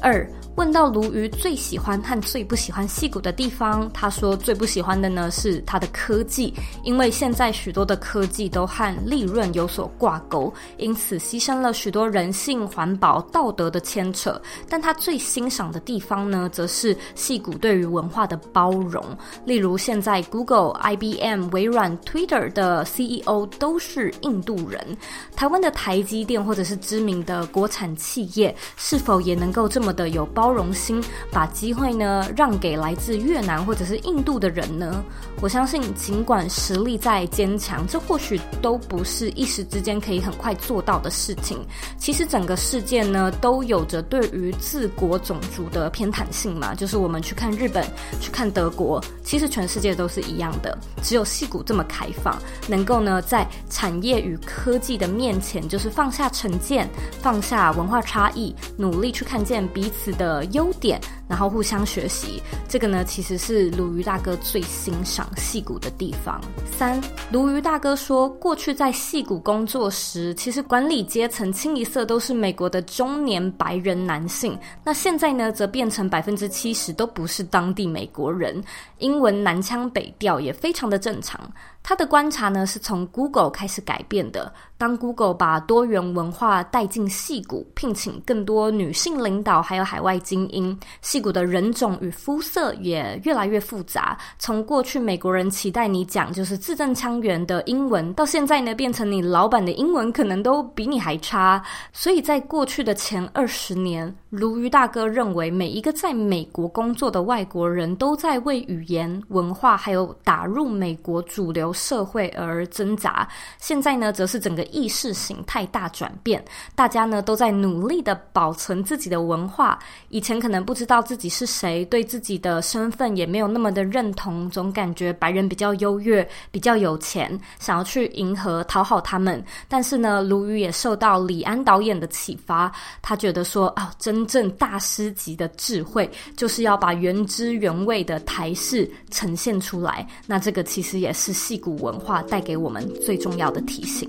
[0.00, 14.40] 二，问到鲈鱼最喜欢和最不喜欢戏骨的地方，他说最不喜欢的呢是它的科技，因为现在许多的科技都和利润有所挂钩，因此牺牲了许多人性、环保、道德的牵扯。
[14.68, 19.04] 但他最欣赏的地方呢，则是戏骨对于文化的包容。
[19.44, 24.96] 例如，现在 Google、IBM、微软、Twitter 的 CEO 都是印度人，
[25.34, 35.02] 台湾的台积电或者是知名的国产企业，是否也能够这么的有包包容心，把机会呢让给来自越南或者是印度的人呢？
[35.40, 41.64] 我相信，尽管实力再坚强，这或许都不是一时之间可以很快做到的事情。
[41.96, 46.74] 其实整个世界呢，都有着对于自国种族的偏袒性嘛。
[46.74, 47.82] 就是我们去看日本，
[48.20, 50.76] 去看德国，其实全世界都是一样的。
[51.02, 52.38] 只有矽谷这么开放，
[52.68, 56.86] 能够呢在产业与科技的面前，就是放下成见，
[57.22, 60.33] 放下文化差异，努力去看见彼此的。
[60.46, 66.40] 优点，然后互相学习，这个呢，其实是鲈鱼大哥最欣赏戏骨的地方。
[66.76, 78.62] 三，鲈鱼大哥说，过去在戏骨工作时，其实管理阶层清一色都是美国的中年白人男性，那现在呢，则变成百分之七十都不是当地美国人，
[78.98, 81.40] 英文南腔北调也非常的正常。
[81.86, 84.50] 他的观察呢，是从 Google 开始改变的。
[84.78, 94.16] 当 Google 把多元文化带进矽谷，聘请更多女性领导，还有海外精英，矽谷的人种与肤色也越来越复杂。
[94.38, 101.62] 从过去美国人期待你讲就是字正腔圆的英文，到现在呢，变成你老板的英文可能都比你还差。
[101.92, 113.28] 所以在过去的前二十年，鲈鱼大哥认为，每一个在美国工作的外国人都在为语言、文化，还有打入美国主流社会而挣扎。
[113.58, 116.42] 现在呢，则是整个意识形态大转变，
[116.74, 119.78] 大家呢都在努力的保存自己的文化。
[120.08, 129.44] 以前可能不知道自己是谁，对自己的身份也没有那么的认同，总感觉白人比较优越、比较有钱，想要去迎合、讨好他们。
[129.68, 132.72] 但是呢，鲈鱼也受到李安导演的启发，
[133.02, 134.24] 他觉得说啊，真。
[134.26, 140.04] 正大师级的智慧，就是要把原汁原味的台式呈现出来。
[140.26, 144.06] 那这个其实也是矽古文化带给我们最重要的提醒。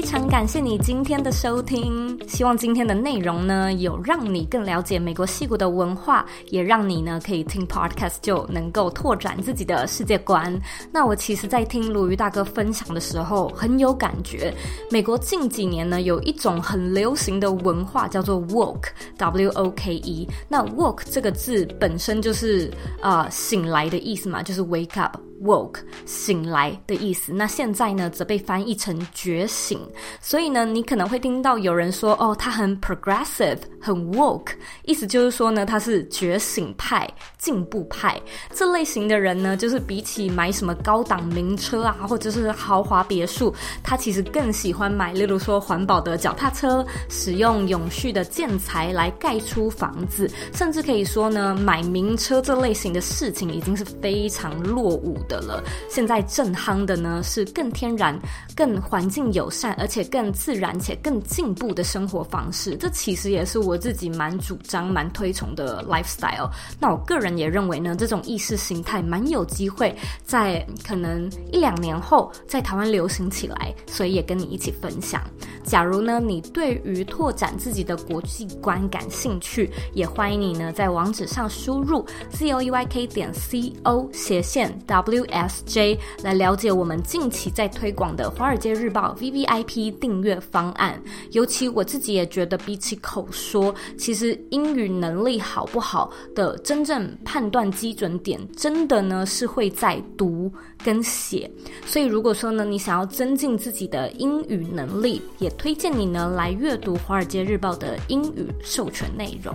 [0.00, 10.58] 非常感谢你今天的收听，希望今天的内容呢，有让你更了解美国矽谷的文化，也让你呢可以听 podcast 就能够拓展自己的世界观。
[10.90, 14.54] 那我其实，在听鲈鱼大哥分享的时候，很有感觉。
[14.90, 20.26] 美国近几年呢，有一种很流行的文化叫做 woke，W O K E。
[20.48, 22.72] 那 woke 这个字本身就是
[23.02, 25.20] 啊、醒来的意思嘛，就是 wake up。
[25.42, 29.80] Woke 醒来的意思，那现在呢则被翻译成觉醒。
[30.20, 34.52] 所以呢，你可能会听到有人说，哦，他很 progressive，很 woke，
[34.84, 38.20] 意思就是说呢，他是觉醒派、进步派。
[38.52, 58.18] 这类型的人呢，就是比起买什么高档名车啊，或者是豪华别墅，他其实更喜欢买，例如说环保的脚踏车，使用永续的建材来盖出房子，甚至可以说呢，买名车这类型的事情已经是非常落伍的了，现在正夯的呢是更天然、
[58.56, 62.76] 更环境友善，而且更自然且更进步的生活方式。
[62.76, 66.50] 这其实也是我自己蛮主张、蛮推崇的 lifestyle。
[66.80, 75.22] 那我个人也认为呢，这种意识形态蛮有机会在可能一两年后在台湾流行起来，所以也跟你一起分享。
[75.62, 85.19] 假如呢你对于拓展自己的国际观感兴趣，也欢迎你呢在网址上输入 z o e y k 点 c o 斜线 w。
[85.24, 91.00] USJ 来了解我们近期在推广的《华尔街日报》VVIP 订阅方案。
[91.32, 100.52] 尤其我自己也觉得，比起口说，其实英语能力好不好的真正判断基准点，真的呢是会在读
[100.84, 101.50] 跟写。
[101.86, 109.54] 所以如果说呢，你想要增进自己的英语能力，也推荐你呢来阅读《华尔街日报》的英语授权内容。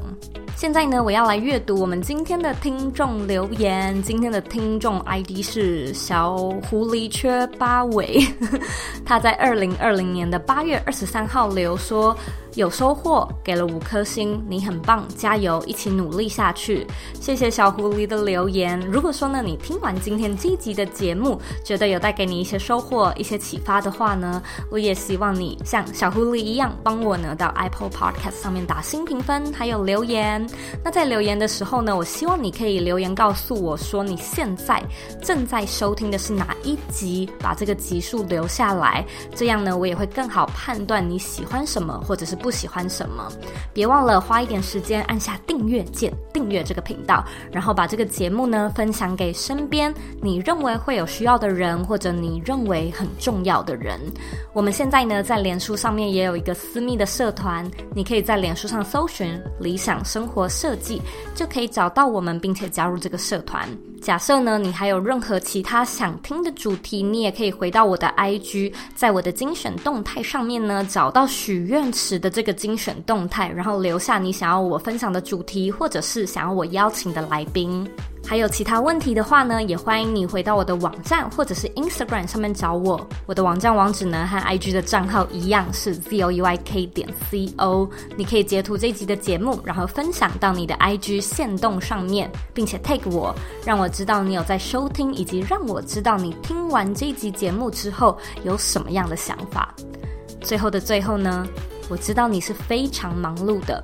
[0.55, 4.01] 现在呢，我要来阅读我们今天的听众留言。
[4.03, 6.36] 今天的听众 ID 是小
[6.69, 8.26] 狐狸缺八尾，
[9.05, 12.15] 他在二零二零年的八月二十三号留说。
[12.56, 16.88] 有收获，给了五颗星，你很棒，加油，一起努力下去。
[17.20, 18.80] 谢谢小狐狸的留言。
[18.80, 30.47] 如果说呢，你听完今天这一集的节目，觉得有带给你一些收获、一些启发的话呢，我也希望你像小狐狸一样，帮我呢到 Apple Podcast 上面打新评分，还有留言。
[30.82, 34.82] 那在留言的时候呢，我希望你可以留言告诉我说你现在
[35.22, 43.28] 正在收听的是哪一集，把这个集数留下来，这样呢，我也会更好判断你喜欢什么，或者是不喜欢什么。
[43.74, 49.91] 别忘了花一点时间按下订阅键，订阅这个频道，然后把这个节目呢分享给身边
[50.22, 54.00] 你认为会有需要的人，或者你认为很重要的人。
[54.54, 61.02] 我们现在呢在脸书上面也有一个私密的社团，你可以在脸书上搜寻“理想生活设计”，
[61.34, 63.68] 就可以找到我们，并且加入这个社团。
[64.06, 77.84] 假设呢，你还有任何其他想听的主题，你也可以回到我的 IG，在我的精选动态上面呢，找到许愿池的这个精选动态，然后留下你想要我分享的主题，或者是想要我邀请的来宾。
[78.28, 83.07] 还有其他问题的话呢，也欢迎你回到我的网站或者是 Instagram 上面找我。
[83.28, 87.88] 我的网站网址呢和 IG 的账号一样是 zoyk 点 co。
[88.17, 99.73] 你可以截图这一集的节目，然后分享到你的 IG 线动上面，并且 tag 我，让我知道你有在收听，以及让我知道你听完这一集节目之后有什么样的想法。
[100.41, 101.47] 最后的最后呢，
[101.89, 103.84] 我知道你是非常忙碌的。